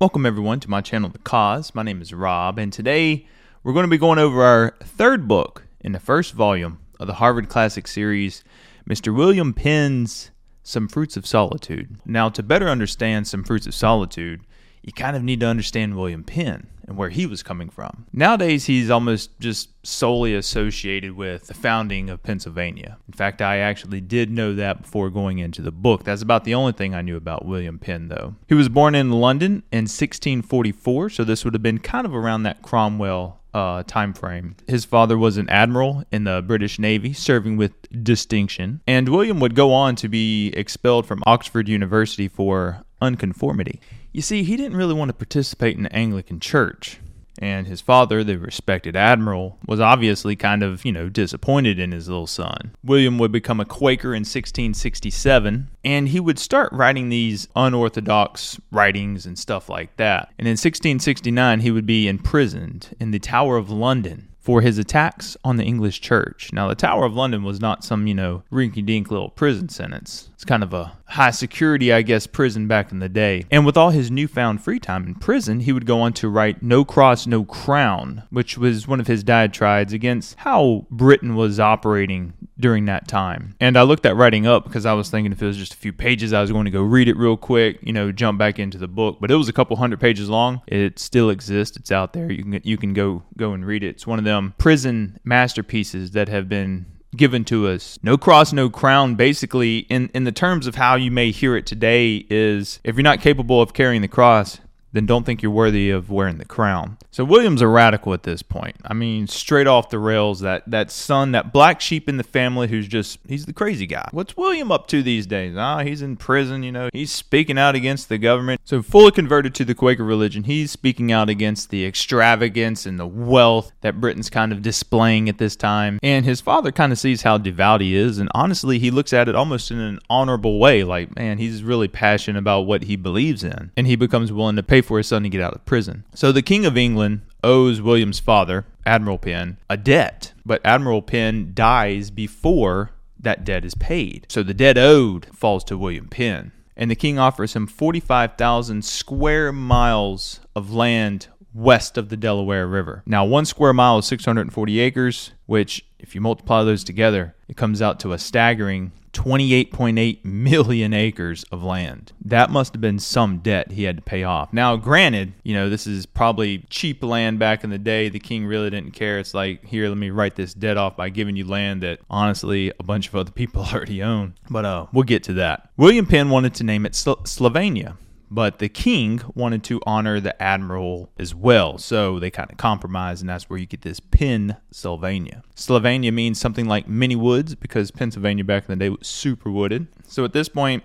Welcome, 0.00 0.24
everyone, 0.24 0.60
to 0.60 0.70
my 0.70 0.80
channel, 0.80 1.10
The 1.10 1.18
Cause. 1.18 1.74
My 1.74 1.82
name 1.82 2.00
is 2.00 2.14
Rob, 2.14 2.58
and 2.58 2.72
today 2.72 3.26
we're 3.62 3.74
going 3.74 3.84
to 3.84 3.90
be 3.90 3.98
going 3.98 4.18
over 4.18 4.42
our 4.42 4.74
third 4.82 5.28
book 5.28 5.66
in 5.78 5.92
the 5.92 6.00
first 6.00 6.32
volume 6.32 6.78
of 6.98 7.06
the 7.06 7.12
Harvard 7.12 7.50
Classic 7.50 7.86
series, 7.86 8.42
Mr. 8.88 9.14
William 9.14 9.52
Penn's 9.52 10.30
Some 10.62 10.88
Fruits 10.88 11.18
of 11.18 11.26
Solitude. 11.26 11.98
Now, 12.06 12.30
to 12.30 12.42
better 12.42 12.70
understand 12.70 13.28
Some 13.28 13.44
Fruits 13.44 13.66
of 13.66 13.74
Solitude, 13.74 14.40
you 14.82 14.92
kind 14.92 15.16
of 15.16 15.22
need 15.22 15.40
to 15.40 15.46
understand 15.46 15.96
William 15.96 16.24
Penn 16.24 16.66
and 16.90 16.98
where 16.98 17.10
he 17.10 17.24
was 17.24 17.42
coming 17.42 17.70
from. 17.70 18.06
Nowadays, 18.12 18.66
he's 18.66 18.90
almost 18.90 19.38
just 19.38 19.68
solely 19.86 20.34
associated 20.34 21.12
with 21.12 21.46
the 21.46 21.54
founding 21.54 22.10
of 22.10 22.22
Pennsylvania. 22.22 22.98
In 23.06 23.12
fact, 23.12 23.40
I 23.40 23.58
actually 23.58 24.00
did 24.00 24.28
know 24.28 24.54
that 24.54 24.82
before 24.82 25.08
going 25.08 25.38
into 25.38 25.62
the 25.62 25.70
book. 25.70 26.02
That's 26.02 26.20
about 26.20 26.42
the 26.42 26.54
only 26.54 26.72
thing 26.72 26.94
I 26.94 27.02
knew 27.02 27.16
about 27.16 27.46
William 27.46 27.78
Penn, 27.78 28.08
though. 28.08 28.34
He 28.48 28.54
was 28.54 28.68
born 28.68 28.96
in 28.96 29.12
London 29.12 29.62
in 29.70 29.84
1644, 29.84 31.10
so 31.10 31.22
this 31.22 31.44
would 31.44 31.54
have 31.54 31.62
been 31.62 31.78
kind 31.78 32.06
of 32.06 32.14
around 32.14 32.42
that 32.42 32.60
Cromwell 32.60 33.40
uh, 33.54 33.84
time 33.84 34.12
frame. 34.12 34.56
His 34.66 34.84
father 34.84 35.16
was 35.16 35.36
an 35.36 35.48
admiral 35.48 36.04
in 36.10 36.24
the 36.24 36.42
British 36.42 36.78
Navy, 36.80 37.12
serving 37.12 37.56
with 37.56 37.72
distinction, 38.02 38.80
and 38.86 39.08
William 39.08 39.38
would 39.40 39.54
go 39.54 39.72
on 39.72 39.94
to 39.96 40.08
be 40.08 40.48
expelled 40.56 41.06
from 41.06 41.22
Oxford 41.26 41.68
University 41.68 42.28
for 42.28 42.82
unconformity. 43.00 43.80
You 44.12 44.22
see, 44.22 44.42
he 44.42 44.56
didn't 44.56 44.76
really 44.76 44.94
want 44.94 45.08
to 45.10 45.14
participate 45.14 45.76
in 45.76 45.84
the 45.84 45.94
Anglican 45.94 46.40
Church. 46.40 46.98
And 47.38 47.66
his 47.66 47.80
father, 47.80 48.22
the 48.22 48.36
respected 48.36 48.96
admiral, 48.96 49.58
was 49.64 49.80
obviously 49.80 50.36
kind 50.36 50.62
of, 50.62 50.84
you 50.84 50.92
know, 50.92 51.08
disappointed 51.08 51.78
in 51.78 51.92
his 51.92 52.06
little 52.08 52.26
son. 52.26 52.74
William 52.84 53.18
would 53.18 53.32
become 53.32 53.60
a 53.60 53.64
Quaker 53.64 54.08
in 54.08 54.20
1667, 54.20 55.68
and 55.82 56.08
he 56.08 56.20
would 56.20 56.38
start 56.38 56.70
writing 56.72 57.08
these 57.08 57.48
unorthodox 57.56 58.60
writings 58.70 59.24
and 59.24 59.38
stuff 59.38 59.70
like 59.70 59.96
that. 59.96 60.28
And 60.38 60.46
in 60.46 60.52
1669, 60.52 61.60
he 61.60 61.70
would 61.70 61.86
be 61.86 62.08
imprisoned 62.08 62.94
in 63.00 63.10
the 63.10 63.18
Tower 63.18 63.56
of 63.56 63.70
London 63.70 64.28
for 64.38 64.62
his 64.62 64.78
attacks 64.78 65.36
on 65.44 65.56
the 65.56 65.64
English 65.64 66.00
church. 66.00 66.52
Now, 66.52 66.68
the 66.68 66.74
Tower 66.74 67.04
of 67.04 67.14
London 67.14 67.42
was 67.42 67.60
not 67.60 67.84
some, 67.84 68.06
you 68.06 68.14
know, 68.14 68.42
rinky 68.50 68.84
dink 68.84 69.10
little 69.10 69.30
prison 69.30 69.68
sentence. 69.68 70.30
It's 70.34 70.44
kind 70.44 70.62
of 70.62 70.74
a 70.74 70.96
high 71.10 71.30
security, 71.30 71.92
I 71.92 72.02
guess, 72.02 72.26
prison 72.26 72.66
back 72.66 72.92
in 72.92 72.98
the 72.98 73.08
day. 73.08 73.44
And 73.50 73.66
with 73.66 73.76
all 73.76 73.90
his 73.90 74.10
newfound 74.10 74.62
free 74.62 74.78
time 74.78 75.06
in 75.06 75.14
prison, 75.14 75.60
he 75.60 75.72
would 75.72 75.86
go 75.86 76.00
on 76.00 76.12
to 76.14 76.28
write 76.28 76.62
No 76.62 76.84
Cross, 76.84 77.26
No 77.26 77.44
Crown, 77.44 78.22
which 78.30 78.56
was 78.56 78.86
one 78.86 79.00
of 79.00 79.06
his 79.06 79.22
diatribes 79.22 79.92
against 79.92 80.36
how 80.38 80.86
Britain 80.90 81.34
was 81.34 81.60
operating 81.60 82.32
during 82.58 82.84
that 82.84 83.08
time. 83.08 83.56
And 83.60 83.76
I 83.76 83.82
looked 83.82 84.02
that 84.04 84.16
writing 84.16 84.46
up 84.46 84.64
because 84.64 84.86
I 84.86 84.92
was 84.92 85.10
thinking 85.10 85.32
if 85.32 85.42
it 85.42 85.46
was 85.46 85.56
just 85.56 85.74
a 85.74 85.78
few 85.78 85.92
pages, 85.92 86.32
I 86.32 86.40
was 86.40 86.52
going 86.52 86.66
to 86.66 86.70
go 86.70 86.82
read 86.82 87.08
it 87.08 87.16
real 87.16 87.36
quick, 87.36 87.78
you 87.82 87.92
know, 87.92 88.12
jump 88.12 88.38
back 88.38 88.58
into 88.58 88.78
the 88.78 88.88
book. 88.88 89.18
But 89.20 89.30
it 89.30 89.36
was 89.36 89.48
a 89.48 89.52
couple 89.52 89.76
hundred 89.76 90.00
pages 90.00 90.28
long. 90.28 90.62
It 90.66 90.98
still 90.98 91.30
exists. 91.30 91.76
It's 91.76 91.90
out 91.90 92.12
there. 92.12 92.30
You 92.30 92.42
can 92.42 92.60
you 92.62 92.76
can 92.76 92.92
go 92.92 93.22
go 93.36 93.52
and 93.52 93.64
read 93.64 93.82
it. 93.82 93.88
It's 93.88 94.06
one 94.06 94.18
of 94.18 94.24
them 94.24 94.54
prison 94.58 95.18
masterpieces 95.24 96.12
that 96.12 96.28
have 96.28 96.48
been 96.48 96.86
given 97.16 97.44
to 97.46 97.68
us. 97.68 97.98
No 98.02 98.16
cross, 98.16 98.52
no 98.52 98.70
crown, 98.70 99.14
basically, 99.14 99.78
in, 99.78 100.10
in 100.14 100.24
the 100.24 100.32
terms 100.32 100.66
of 100.66 100.76
how 100.76 100.94
you 100.94 101.10
may 101.10 101.30
hear 101.30 101.56
it 101.56 101.66
today, 101.66 102.26
is 102.30 102.80
if 102.84 102.96
you're 102.96 103.02
not 103.02 103.20
capable 103.20 103.60
of 103.60 103.72
carrying 103.72 104.02
the 104.02 104.08
cross, 104.08 104.60
then 104.92 105.06
don't 105.06 105.24
think 105.24 105.42
you're 105.42 105.52
worthy 105.52 105.90
of 105.90 106.10
wearing 106.10 106.38
the 106.38 106.44
crown. 106.44 106.98
So 107.10 107.24
William's 107.24 107.62
a 107.62 107.68
radical 107.68 108.12
at 108.14 108.24
this 108.24 108.42
point. 108.42 108.76
I 108.84 108.94
mean, 108.94 109.26
straight 109.26 109.66
off 109.66 109.90
the 109.90 109.98
rails, 109.98 110.40
that 110.40 110.62
that 110.66 110.90
son, 110.90 111.32
that 111.32 111.52
black 111.52 111.80
sheep 111.80 112.08
in 112.08 112.16
the 112.16 112.24
family 112.24 112.68
who's 112.68 112.88
just 112.88 113.18
he's 113.26 113.46
the 113.46 113.52
crazy 113.52 113.86
guy. 113.86 114.08
What's 114.12 114.36
William 114.36 114.72
up 114.72 114.86
to 114.88 115.02
these 115.02 115.26
days? 115.26 115.56
Ah, 115.56 115.80
he's 115.80 116.02
in 116.02 116.16
prison, 116.16 116.62
you 116.62 116.72
know. 116.72 116.88
He's 116.92 117.12
speaking 117.12 117.58
out 117.58 117.74
against 117.74 118.08
the 118.08 118.18
government. 118.18 118.60
So 118.64 118.82
fully 118.82 119.12
converted 119.12 119.54
to 119.56 119.64
the 119.64 119.74
Quaker 119.74 120.04
religion, 120.04 120.44
he's 120.44 120.70
speaking 120.70 121.12
out 121.12 121.28
against 121.28 121.70
the 121.70 121.84
extravagance 121.84 122.86
and 122.86 122.98
the 122.98 123.06
wealth 123.06 123.72
that 123.80 124.00
Britain's 124.00 124.30
kind 124.30 124.52
of 124.52 124.62
displaying 124.62 125.28
at 125.28 125.38
this 125.38 125.56
time. 125.56 125.98
And 126.02 126.24
his 126.24 126.40
father 126.40 126.72
kind 126.72 126.92
of 126.92 126.98
sees 126.98 127.22
how 127.22 127.38
devout 127.38 127.80
he 127.80 127.94
is, 127.94 128.18
and 128.18 128.28
honestly, 128.34 128.78
he 128.78 128.90
looks 128.90 129.12
at 129.12 129.28
it 129.28 129.34
almost 129.34 129.70
in 129.70 129.78
an 129.78 130.00
honorable 130.08 130.58
way. 130.58 130.84
Like, 130.84 131.16
man, 131.16 131.38
he's 131.38 131.62
really 131.62 131.88
passionate 131.88 132.38
about 132.38 132.62
what 132.62 132.84
he 132.84 132.96
believes 132.96 133.44
in, 133.44 133.70
and 133.76 133.86
he 133.86 133.96
becomes 133.96 134.32
willing 134.32 134.56
to 134.56 134.62
pay 134.62 134.79
for 134.82 134.98
his 134.98 135.08
son 135.08 135.22
to 135.22 135.28
get 135.28 135.40
out 135.40 135.54
of 135.54 135.64
prison. 135.64 136.04
So 136.14 136.32
the 136.32 136.42
King 136.42 136.66
of 136.66 136.76
England 136.76 137.22
owes 137.42 137.80
William's 137.80 138.20
father, 138.20 138.66
Admiral 138.84 139.18
Penn, 139.18 139.58
a 139.68 139.76
debt, 139.76 140.32
but 140.44 140.60
Admiral 140.64 141.02
Penn 141.02 141.52
dies 141.54 142.10
before 142.10 142.90
that 143.18 143.44
debt 143.44 143.64
is 143.64 143.74
paid. 143.74 144.26
So 144.28 144.42
the 144.42 144.54
debt 144.54 144.78
owed 144.78 145.26
falls 145.34 145.64
to 145.64 145.78
William 145.78 146.08
Penn. 146.08 146.52
And 146.76 146.90
the 146.90 146.96
king 146.96 147.18
offers 147.18 147.54
him 147.54 147.66
45,000 147.66 148.84
square 148.84 149.52
miles 149.52 150.40
of 150.56 150.72
land 150.72 151.28
west 151.52 151.98
of 151.98 152.08
the 152.08 152.16
Delaware 152.16 152.66
River. 152.66 153.02
Now, 153.04 153.24
one 153.24 153.44
square 153.44 153.72
mile 153.72 153.98
is 153.98 154.06
640 154.06 154.80
acres, 154.80 155.32
which, 155.46 155.84
if 155.98 156.14
you 156.14 156.20
multiply 156.20 156.62
those 156.62 156.84
together, 156.84 157.34
it 157.48 157.56
comes 157.56 157.82
out 157.82 158.00
to 158.00 158.12
a 158.12 158.18
staggering 158.18 158.92
28.8 159.12 160.24
million 160.24 160.92
acres 160.92 161.44
of 161.50 161.62
land. 161.62 162.12
That 162.24 162.50
must 162.50 162.74
have 162.74 162.80
been 162.80 162.98
some 162.98 163.38
debt 163.38 163.72
he 163.72 163.84
had 163.84 163.96
to 163.96 164.02
pay 164.02 164.24
off. 164.24 164.52
Now, 164.52 164.76
granted, 164.76 165.32
you 165.42 165.54
know, 165.54 165.68
this 165.68 165.86
is 165.86 166.06
probably 166.06 166.64
cheap 166.70 167.02
land 167.02 167.38
back 167.38 167.64
in 167.64 167.70
the 167.70 167.78
day. 167.78 168.08
The 168.08 168.20
king 168.20 168.46
really 168.46 168.70
didn't 168.70 168.92
care. 168.92 169.18
It's 169.18 169.34
like, 169.34 169.64
here, 169.64 169.88
let 169.88 169.98
me 169.98 170.10
write 170.10 170.36
this 170.36 170.54
debt 170.54 170.76
off 170.76 170.96
by 170.96 171.08
giving 171.08 171.36
you 171.36 171.46
land 171.46 171.82
that 171.82 172.00
honestly 172.08 172.72
a 172.78 172.82
bunch 172.82 173.08
of 173.08 173.16
other 173.16 173.30
people 173.40 173.64
already 173.64 174.02
own. 174.02 174.34
But 174.48 174.64
uh, 174.64 174.86
we'll 174.92 175.04
get 175.04 175.24
to 175.24 175.32
that. 175.34 175.70
William 175.76 176.06
Penn 176.06 176.30
wanted 176.30 176.54
to 176.54 176.64
name 176.64 176.86
it 176.86 176.94
Sylvania 176.94 177.96
but 178.30 178.58
the 178.58 178.68
king 178.68 179.20
wanted 179.34 179.64
to 179.64 179.80
honor 179.84 180.20
the 180.20 180.40
admiral 180.40 181.10
as 181.18 181.34
well. 181.34 181.78
So 181.78 182.18
they 182.18 182.30
kind 182.30 182.50
of 182.50 182.56
compromised, 182.56 183.22
and 183.22 183.28
that's 183.28 183.50
where 183.50 183.58
you 183.58 183.66
get 183.66 183.82
this 183.82 183.98
Pennsylvania. 184.00 185.42
Sylvania 185.54 186.12
means 186.12 186.40
something 186.40 186.66
like 186.66 186.88
many 186.88 187.16
woods 187.16 187.54
because 187.54 187.90
Pennsylvania 187.90 188.44
back 188.44 188.68
in 188.68 188.78
the 188.78 188.84
day 188.84 188.90
was 188.90 189.06
super 189.06 189.50
wooded. 189.50 189.88
So 190.06 190.24
at 190.24 190.32
this 190.32 190.48
point, 190.48 190.84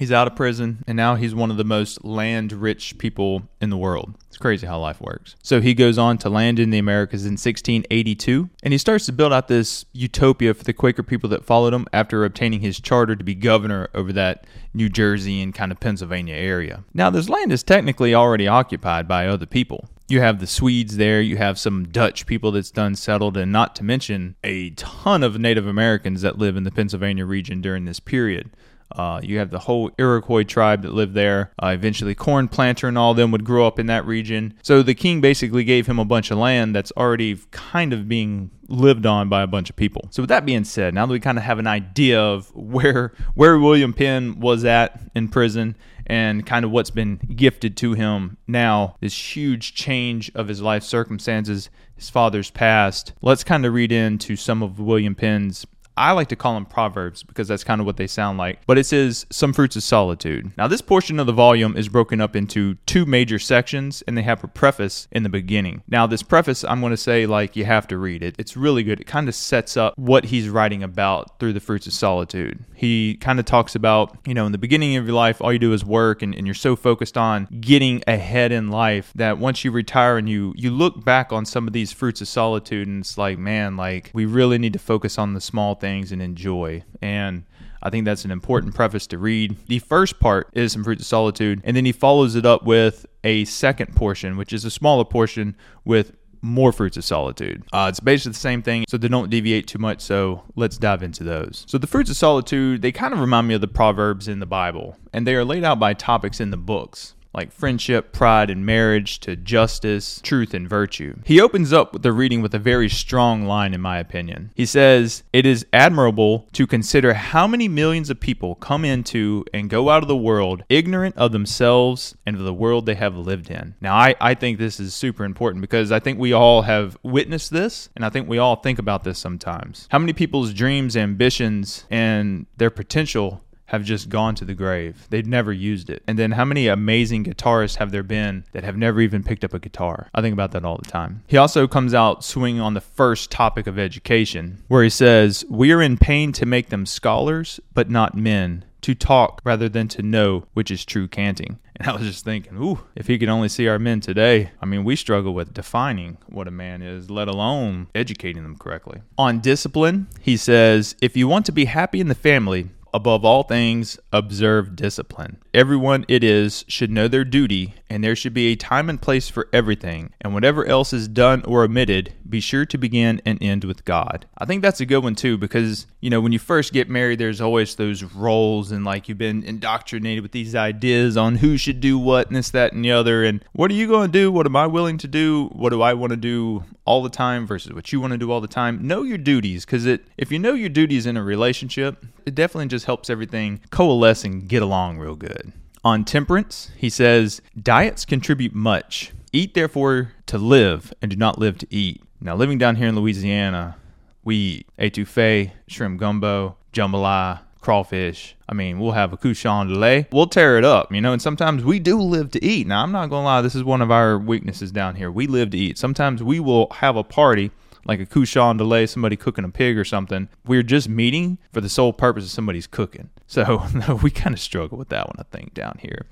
He's 0.00 0.10
out 0.10 0.26
of 0.26 0.34
prison, 0.34 0.82
and 0.86 0.96
now 0.96 1.14
he's 1.16 1.34
one 1.34 1.50
of 1.50 1.58
the 1.58 1.62
most 1.62 2.06
land 2.06 2.54
rich 2.54 2.96
people 2.96 3.42
in 3.60 3.68
the 3.68 3.76
world. 3.76 4.14
It's 4.28 4.38
crazy 4.38 4.66
how 4.66 4.78
life 4.78 4.98
works. 4.98 5.36
So 5.42 5.60
he 5.60 5.74
goes 5.74 5.98
on 5.98 6.16
to 6.18 6.30
land 6.30 6.58
in 6.58 6.70
the 6.70 6.78
Americas 6.78 7.26
in 7.26 7.32
1682, 7.32 8.48
and 8.62 8.72
he 8.72 8.78
starts 8.78 9.04
to 9.04 9.12
build 9.12 9.34
out 9.34 9.48
this 9.48 9.84
utopia 9.92 10.54
for 10.54 10.64
the 10.64 10.72
Quaker 10.72 11.02
people 11.02 11.28
that 11.28 11.44
followed 11.44 11.74
him 11.74 11.86
after 11.92 12.24
obtaining 12.24 12.60
his 12.60 12.80
charter 12.80 13.14
to 13.14 13.22
be 13.22 13.34
governor 13.34 13.90
over 13.94 14.10
that 14.14 14.46
New 14.72 14.88
Jersey 14.88 15.42
and 15.42 15.54
kind 15.54 15.70
of 15.70 15.80
Pennsylvania 15.80 16.34
area. 16.34 16.82
Now, 16.94 17.10
this 17.10 17.28
land 17.28 17.52
is 17.52 17.62
technically 17.62 18.14
already 18.14 18.48
occupied 18.48 19.06
by 19.06 19.26
other 19.26 19.44
people 19.44 19.90
you 20.10 20.20
have 20.20 20.40
the 20.40 20.46
Swedes 20.46 20.96
there, 20.96 21.20
you 21.20 21.36
have 21.36 21.58
some 21.58 21.86
Dutch 21.86 22.26
people 22.26 22.50
that's 22.50 22.72
done 22.72 22.96
settled, 22.96 23.36
and 23.36 23.52
not 23.52 23.76
to 23.76 23.84
mention 23.84 24.34
a 24.42 24.70
ton 24.70 25.22
of 25.22 25.38
Native 25.38 25.66
Americans 25.66 26.22
that 26.22 26.36
live 26.36 26.56
in 26.56 26.64
the 26.64 26.72
Pennsylvania 26.72 27.24
region 27.24 27.60
during 27.60 27.84
this 27.84 28.00
period. 28.00 28.50
Uh, 28.92 29.20
you 29.22 29.38
have 29.38 29.50
the 29.50 29.58
whole 29.60 29.90
Iroquois 29.98 30.42
tribe 30.44 30.82
that 30.82 30.92
lived 30.92 31.14
there. 31.14 31.52
Uh, 31.62 31.68
eventually, 31.68 32.14
Cornplanter 32.14 32.88
and 32.88 32.98
all 32.98 33.14
them 33.14 33.30
would 33.30 33.44
grow 33.44 33.66
up 33.66 33.78
in 33.78 33.86
that 33.86 34.06
region. 34.06 34.54
So 34.62 34.82
the 34.82 34.94
king 34.94 35.20
basically 35.20 35.64
gave 35.64 35.86
him 35.86 35.98
a 35.98 36.04
bunch 36.04 36.30
of 36.30 36.38
land 36.38 36.74
that's 36.74 36.92
already 36.96 37.38
kind 37.50 37.92
of 37.92 38.08
being 38.08 38.50
lived 38.68 39.04
on 39.04 39.28
by 39.28 39.42
a 39.42 39.46
bunch 39.46 39.68
of 39.68 39.76
people. 39.76 40.08
So 40.10 40.22
with 40.22 40.28
that 40.28 40.46
being 40.46 40.64
said, 40.64 40.94
now 40.94 41.06
that 41.06 41.12
we 41.12 41.20
kind 41.20 41.38
of 41.38 41.44
have 41.44 41.58
an 41.58 41.66
idea 41.66 42.20
of 42.20 42.54
where 42.54 43.12
where 43.34 43.58
William 43.58 43.92
Penn 43.92 44.40
was 44.40 44.64
at 44.64 45.00
in 45.14 45.28
prison 45.28 45.76
and 46.06 46.44
kind 46.44 46.64
of 46.64 46.70
what's 46.70 46.90
been 46.90 47.20
gifted 47.36 47.76
to 47.78 47.94
him 47.94 48.36
now, 48.48 48.96
this 49.00 49.36
huge 49.36 49.74
change 49.74 50.30
of 50.34 50.48
his 50.48 50.60
life 50.60 50.82
circumstances, 50.82 51.70
his 51.94 52.10
father's 52.10 52.50
past. 52.50 53.12
Let's 53.22 53.44
kind 53.44 53.64
of 53.64 53.74
read 53.74 53.92
into 53.92 54.34
some 54.34 54.62
of 54.62 54.80
William 54.80 55.14
Penn's 55.14 55.66
I 56.00 56.12
like 56.12 56.28
to 56.28 56.36
call 56.36 56.54
them 56.54 56.64
proverbs 56.64 57.22
because 57.22 57.46
that's 57.46 57.62
kind 57.62 57.78
of 57.78 57.86
what 57.86 57.98
they 57.98 58.06
sound 58.06 58.38
like. 58.38 58.64
But 58.66 58.78
it 58.78 58.84
says 58.84 59.26
some 59.28 59.52
fruits 59.52 59.76
of 59.76 59.82
solitude. 59.82 60.50
Now, 60.56 60.66
this 60.66 60.80
portion 60.80 61.20
of 61.20 61.26
the 61.26 61.34
volume 61.34 61.76
is 61.76 61.90
broken 61.90 62.22
up 62.22 62.34
into 62.34 62.76
two 62.86 63.04
major 63.04 63.38
sections 63.38 64.02
and 64.06 64.16
they 64.16 64.22
have 64.22 64.42
a 64.42 64.48
preface 64.48 65.08
in 65.12 65.24
the 65.24 65.28
beginning. 65.28 65.82
Now, 65.88 66.06
this 66.06 66.22
preface, 66.22 66.64
I'm 66.64 66.80
going 66.80 66.92
to 66.92 66.96
say, 66.96 67.26
like, 67.26 67.54
you 67.54 67.66
have 67.66 67.86
to 67.88 67.98
read 67.98 68.22
it. 68.22 68.34
It's 68.38 68.56
really 68.56 68.82
good. 68.82 68.98
It 68.98 69.06
kind 69.06 69.28
of 69.28 69.34
sets 69.34 69.76
up 69.76 69.92
what 69.98 70.24
he's 70.24 70.48
writing 70.48 70.82
about 70.82 71.38
through 71.38 71.52
the 71.52 71.60
fruits 71.60 71.86
of 71.86 71.92
solitude. 71.92 72.64
He 72.74 73.16
kind 73.16 73.38
of 73.38 73.44
talks 73.44 73.74
about, 73.74 74.16
you 74.26 74.32
know, 74.32 74.46
in 74.46 74.52
the 74.52 74.58
beginning 74.58 74.96
of 74.96 75.04
your 75.04 75.14
life, 75.14 75.42
all 75.42 75.52
you 75.52 75.58
do 75.58 75.74
is 75.74 75.84
work 75.84 76.22
and, 76.22 76.34
and 76.34 76.46
you're 76.46 76.54
so 76.54 76.76
focused 76.76 77.18
on 77.18 77.46
getting 77.60 78.02
ahead 78.06 78.52
in 78.52 78.70
life 78.70 79.12
that 79.16 79.36
once 79.36 79.66
you 79.66 79.70
retire 79.70 80.16
and 80.16 80.30
you, 80.30 80.54
you 80.56 80.70
look 80.70 81.04
back 81.04 81.30
on 81.30 81.44
some 81.44 81.66
of 81.66 81.74
these 81.74 81.92
fruits 81.92 82.22
of 82.22 82.28
solitude 82.28 82.88
and 82.88 83.00
it's 83.00 83.18
like, 83.18 83.38
man, 83.38 83.76
like, 83.76 84.10
we 84.14 84.24
really 84.24 84.56
need 84.56 84.72
to 84.72 84.78
focus 84.78 85.18
on 85.18 85.34
the 85.34 85.42
small 85.42 85.74
things 85.74 85.89
things 85.90 86.12
and 86.12 86.22
enjoy. 86.22 86.84
And 87.02 87.44
I 87.82 87.90
think 87.90 88.04
that's 88.04 88.24
an 88.24 88.30
important 88.30 88.74
preface 88.74 89.06
to 89.08 89.18
read. 89.18 89.56
The 89.66 89.80
first 89.80 90.20
part 90.20 90.48
is 90.52 90.72
some 90.72 90.84
fruits 90.84 91.02
of 91.02 91.06
solitude, 91.06 91.60
and 91.64 91.76
then 91.76 91.84
he 91.84 91.92
follows 91.92 92.36
it 92.36 92.46
up 92.46 92.64
with 92.64 93.06
a 93.24 93.44
second 93.46 93.96
portion, 93.96 94.36
which 94.36 94.52
is 94.52 94.64
a 94.64 94.70
smaller 94.70 95.04
portion 95.04 95.56
with 95.84 96.12
more 96.42 96.72
fruits 96.72 96.96
of 96.96 97.04
solitude. 97.04 97.62
Uh, 97.72 97.86
it's 97.90 98.00
basically 98.00 98.32
the 98.32 98.38
same 98.38 98.62
thing, 98.62 98.84
so 98.88 98.96
they 98.96 99.08
don't 99.08 99.30
deviate 99.30 99.66
too 99.66 99.78
much. 99.78 100.00
So 100.00 100.42
let's 100.56 100.78
dive 100.78 101.02
into 101.02 101.24
those. 101.24 101.64
So 101.68 101.76
the 101.76 101.86
fruits 101.86 102.10
of 102.10 102.16
solitude, 102.16 102.82
they 102.82 102.92
kind 102.92 103.12
of 103.12 103.20
remind 103.20 103.48
me 103.48 103.54
of 103.54 103.60
the 103.60 103.68
proverbs 103.68 104.28
in 104.28 104.38
the 104.40 104.46
Bible, 104.46 104.96
and 105.12 105.26
they 105.26 105.34
are 105.34 105.44
laid 105.44 105.64
out 105.64 105.78
by 105.78 105.92
topics 105.94 106.40
in 106.40 106.50
the 106.50 106.56
books. 106.56 107.14
Like 107.32 107.52
friendship, 107.52 108.12
pride, 108.12 108.50
and 108.50 108.66
marriage 108.66 109.20
to 109.20 109.36
justice, 109.36 110.20
truth, 110.22 110.54
and 110.54 110.68
virtue. 110.68 111.16
He 111.24 111.40
opens 111.40 111.72
up 111.72 112.02
the 112.02 112.12
reading 112.12 112.42
with 112.42 112.54
a 112.54 112.58
very 112.58 112.88
strong 112.88 113.44
line, 113.44 113.72
in 113.72 113.80
my 113.80 113.98
opinion. 113.98 114.50
He 114.54 114.66
says, 114.66 115.22
It 115.32 115.46
is 115.46 115.66
admirable 115.72 116.48
to 116.52 116.66
consider 116.66 117.14
how 117.14 117.46
many 117.46 117.68
millions 117.68 118.10
of 118.10 118.20
people 118.20 118.56
come 118.56 118.84
into 118.84 119.44
and 119.54 119.70
go 119.70 119.90
out 119.90 120.02
of 120.02 120.08
the 120.08 120.16
world 120.16 120.64
ignorant 120.68 121.16
of 121.16 121.32
themselves 121.32 122.16
and 122.26 122.36
of 122.36 122.42
the 122.42 122.54
world 122.54 122.86
they 122.86 122.94
have 122.96 123.16
lived 123.16 123.50
in. 123.50 123.74
Now, 123.80 123.94
I, 123.94 124.14
I 124.20 124.34
think 124.34 124.58
this 124.58 124.80
is 124.80 124.94
super 124.94 125.24
important 125.24 125.60
because 125.60 125.92
I 125.92 126.00
think 126.00 126.18
we 126.18 126.32
all 126.32 126.62
have 126.62 126.96
witnessed 127.02 127.50
this, 127.50 127.88
and 127.94 128.04
I 128.04 128.10
think 128.10 128.28
we 128.28 128.38
all 128.38 128.56
think 128.56 128.78
about 128.78 129.04
this 129.04 129.18
sometimes. 129.18 129.86
How 129.90 129.98
many 129.98 130.12
people's 130.12 130.52
dreams, 130.52 130.96
ambitions, 130.96 131.84
and 131.90 132.46
their 132.56 132.70
potential 132.70 133.42
have 133.70 133.84
just 133.84 134.08
gone 134.08 134.34
to 134.34 134.44
the 134.44 134.54
grave. 134.54 135.06
They've 135.10 135.26
never 135.26 135.52
used 135.52 135.90
it. 135.90 136.02
And 136.06 136.18
then 136.18 136.32
how 136.32 136.44
many 136.44 136.66
amazing 136.66 137.24
guitarists 137.24 137.76
have 137.76 137.92
there 137.92 138.02
been 138.02 138.44
that 138.50 138.64
have 138.64 138.76
never 138.76 139.00
even 139.00 139.22
picked 139.22 139.44
up 139.44 139.54
a 139.54 139.60
guitar? 139.60 140.08
I 140.12 140.20
think 140.20 140.32
about 140.32 140.50
that 140.52 140.64
all 140.64 140.76
the 140.76 140.90
time. 140.90 141.22
He 141.28 141.36
also 141.36 141.68
comes 141.68 141.94
out 141.94 142.24
swinging 142.24 142.60
on 142.60 142.74
the 142.74 142.80
first 142.80 143.30
topic 143.30 143.68
of 143.68 143.78
education, 143.78 144.62
where 144.66 144.82
he 144.82 144.90
says, 144.90 145.44
We 145.48 145.70
are 145.70 145.80
in 145.80 145.98
pain 145.98 146.32
to 146.32 146.46
make 146.46 146.70
them 146.70 146.84
scholars, 146.84 147.60
but 147.72 147.88
not 147.88 148.16
men. 148.16 148.64
To 148.82 148.94
talk 148.94 149.42
rather 149.44 149.68
than 149.68 149.88
to 149.88 150.02
know, 150.02 150.46
which 150.54 150.70
is 150.70 150.84
true 150.84 151.06
canting. 151.06 151.58
And 151.80 151.88
I 151.88 151.92
was 151.92 152.02
just 152.02 152.26
thinking, 152.26 152.58
ooh, 152.58 152.80
if 152.94 153.06
he 153.06 153.18
could 153.18 153.30
only 153.30 153.48
see 153.48 153.66
our 153.66 153.78
men 153.78 154.00
today. 154.00 154.50
I 154.60 154.66
mean, 154.66 154.84
we 154.84 154.96
struggle 154.96 155.32
with 155.32 155.54
defining 155.54 156.18
what 156.26 156.46
a 156.46 156.50
man 156.50 156.82
is, 156.82 157.08
let 157.08 157.26
alone 157.26 157.86
educating 157.94 158.42
them 158.42 158.58
correctly. 158.58 159.00
On 159.16 159.40
discipline, 159.40 160.08
he 160.20 160.36
says, 160.36 160.94
if 161.00 161.16
you 161.16 161.26
want 161.26 161.46
to 161.46 161.52
be 161.52 161.64
happy 161.64 161.98
in 161.98 162.08
the 162.08 162.14
family, 162.14 162.68
above 162.92 163.24
all 163.24 163.42
things, 163.42 163.98
observe 164.12 164.76
discipline. 164.76 165.38
Everyone 165.52 166.04
it 166.08 166.22
is 166.22 166.64
should 166.68 166.90
know 166.90 167.08
their 167.08 167.24
duty, 167.24 167.74
and 167.88 168.04
there 168.04 168.16
should 168.16 168.34
be 168.34 168.48
a 168.48 168.56
time 168.56 168.88
and 168.88 169.00
place 169.00 169.28
for 169.28 169.48
everything. 169.52 170.12
And 170.20 170.32
whatever 170.32 170.64
else 170.64 170.92
is 170.92 171.08
done 171.08 171.42
or 171.44 171.64
omitted, 171.64 172.12
be 172.28 172.40
sure 172.40 172.64
to 172.66 172.78
begin 172.78 173.20
and 173.24 173.42
end 173.42 173.64
with 173.64 173.84
God. 173.84 174.26
I 174.38 174.44
think 174.44 174.62
that's 174.62 174.80
a 174.80 174.86
good 174.86 175.02
one 175.02 175.14
too, 175.14 175.36
because 175.36 175.86
you 176.00 176.10
know 176.10 176.20
when 176.20 176.32
you 176.32 176.38
first 176.38 176.72
get 176.72 176.88
married, 176.88 177.18
there's 177.18 177.40
always 177.40 177.74
those 177.74 178.02
roles, 178.02 178.70
and 178.70 178.84
like 178.84 179.08
you've 179.08 179.18
been 179.18 179.42
indoctrinated 179.42 180.22
with 180.22 180.32
these 180.32 180.54
ideas 180.54 181.16
on 181.16 181.36
who 181.36 181.56
should 181.56 181.80
do 181.80 181.98
what, 181.98 182.28
and 182.28 182.36
this, 182.36 182.50
that, 182.50 182.72
and 182.72 182.84
the 182.84 182.92
other. 182.92 183.24
And 183.24 183.44
what 183.52 183.70
are 183.70 183.74
you 183.74 183.88
going 183.88 184.12
to 184.12 184.18
do? 184.18 184.30
What 184.30 184.46
am 184.46 184.56
I 184.56 184.66
willing 184.66 184.98
to 184.98 185.08
do? 185.08 185.48
What 185.52 185.70
do 185.70 185.82
I 185.82 185.94
want 185.94 186.10
to 186.10 186.16
do 186.16 186.64
all 186.90 187.02
the 187.04 187.08
time 187.08 187.46
versus 187.46 187.72
what 187.72 187.92
you 187.92 188.00
want 188.00 188.10
to 188.10 188.18
do 188.18 188.32
all 188.32 188.40
the 188.40 188.48
time? 188.48 188.84
Know 188.84 189.04
your 189.04 189.16
duties, 189.16 189.64
because 189.64 189.86
it 189.86 190.04
if 190.18 190.32
you 190.32 190.40
know 190.40 190.54
your 190.54 190.68
duties 190.68 191.06
in 191.06 191.16
a 191.16 191.22
relationship, 191.22 192.04
it 192.26 192.34
definitely 192.34 192.66
just 192.66 192.84
helps 192.84 193.08
everything 193.08 193.60
coalesce 193.70 194.24
and 194.24 194.48
get 194.48 194.60
along 194.60 194.98
real 194.98 195.14
good. 195.14 195.52
On 195.84 196.04
temperance, 196.04 196.72
he 196.76 196.90
says, 196.90 197.40
Diets 197.56 198.04
contribute 198.04 198.56
much. 198.56 199.12
Eat, 199.32 199.54
therefore, 199.54 200.12
to 200.26 200.36
live, 200.36 200.92
and 201.00 201.12
do 201.12 201.16
not 201.16 201.38
live 201.38 201.58
to 201.58 201.66
eat. 201.70 202.02
Now, 202.20 202.34
living 202.34 202.58
down 202.58 202.74
here 202.74 202.88
in 202.88 202.96
Louisiana, 202.96 203.76
we 204.24 204.36
eat 204.36 204.66
etouffee, 204.76 205.52
shrimp 205.68 206.00
gumbo, 206.00 206.56
jambalaya, 206.72 207.42
crawfish. 207.60 208.36
I 208.48 208.54
mean, 208.54 208.78
we'll 208.78 208.92
have 208.92 209.12
a 209.12 209.16
cochon 209.16 209.68
de 209.68 209.74
lait. 209.74 210.06
We'll 210.12 210.26
tear 210.26 210.58
it 210.58 210.64
up, 210.64 210.92
you 210.92 211.00
know, 211.00 211.12
and 211.12 211.22
sometimes 211.22 211.64
we 211.64 211.78
do 211.78 212.00
live 212.00 212.30
to 212.32 212.44
eat. 212.44 212.66
Now, 212.66 212.82
I'm 212.82 212.92
not 212.92 213.10
going 213.10 213.22
to 213.22 213.26
lie, 213.26 213.42
this 213.42 213.54
is 213.54 213.64
one 213.64 213.82
of 213.82 213.90
our 213.90 214.18
weaknesses 214.18 214.72
down 214.72 214.96
here. 214.96 215.10
We 215.10 215.26
live 215.26 215.50
to 215.50 215.58
eat. 215.58 215.78
Sometimes 215.78 216.22
we 216.22 216.40
will 216.40 216.68
have 216.70 216.96
a 216.96 217.04
party 217.04 217.50
like 217.84 218.00
a 218.00 218.06
cochon 218.06 218.56
de 218.56 218.64
lait, 218.64 218.90
somebody 218.90 219.16
cooking 219.16 219.44
a 219.44 219.48
pig 219.48 219.78
or 219.78 219.84
something. 219.84 220.28
We're 220.46 220.62
just 220.62 220.88
meeting 220.88 221.38
for 221.52 221.60
the 221.60 221.68
sole 221.68 221.92
purpose 221.92 222.24
of 222.24 222.30
somebody's 222.30 222.66
cooking. 222.66 223.10
So 223.30 223.64
we 224.02 224.10
kind 224.10 224.34
of 224.34 224.40
struggle 224.40 224.76
with 224.76 224.88
that 224.88 225.06
one, 225.06 225.14
I 225.16 225.22
think, 225.30 225.54
down 225.54 225.78
here. 225.80 226.06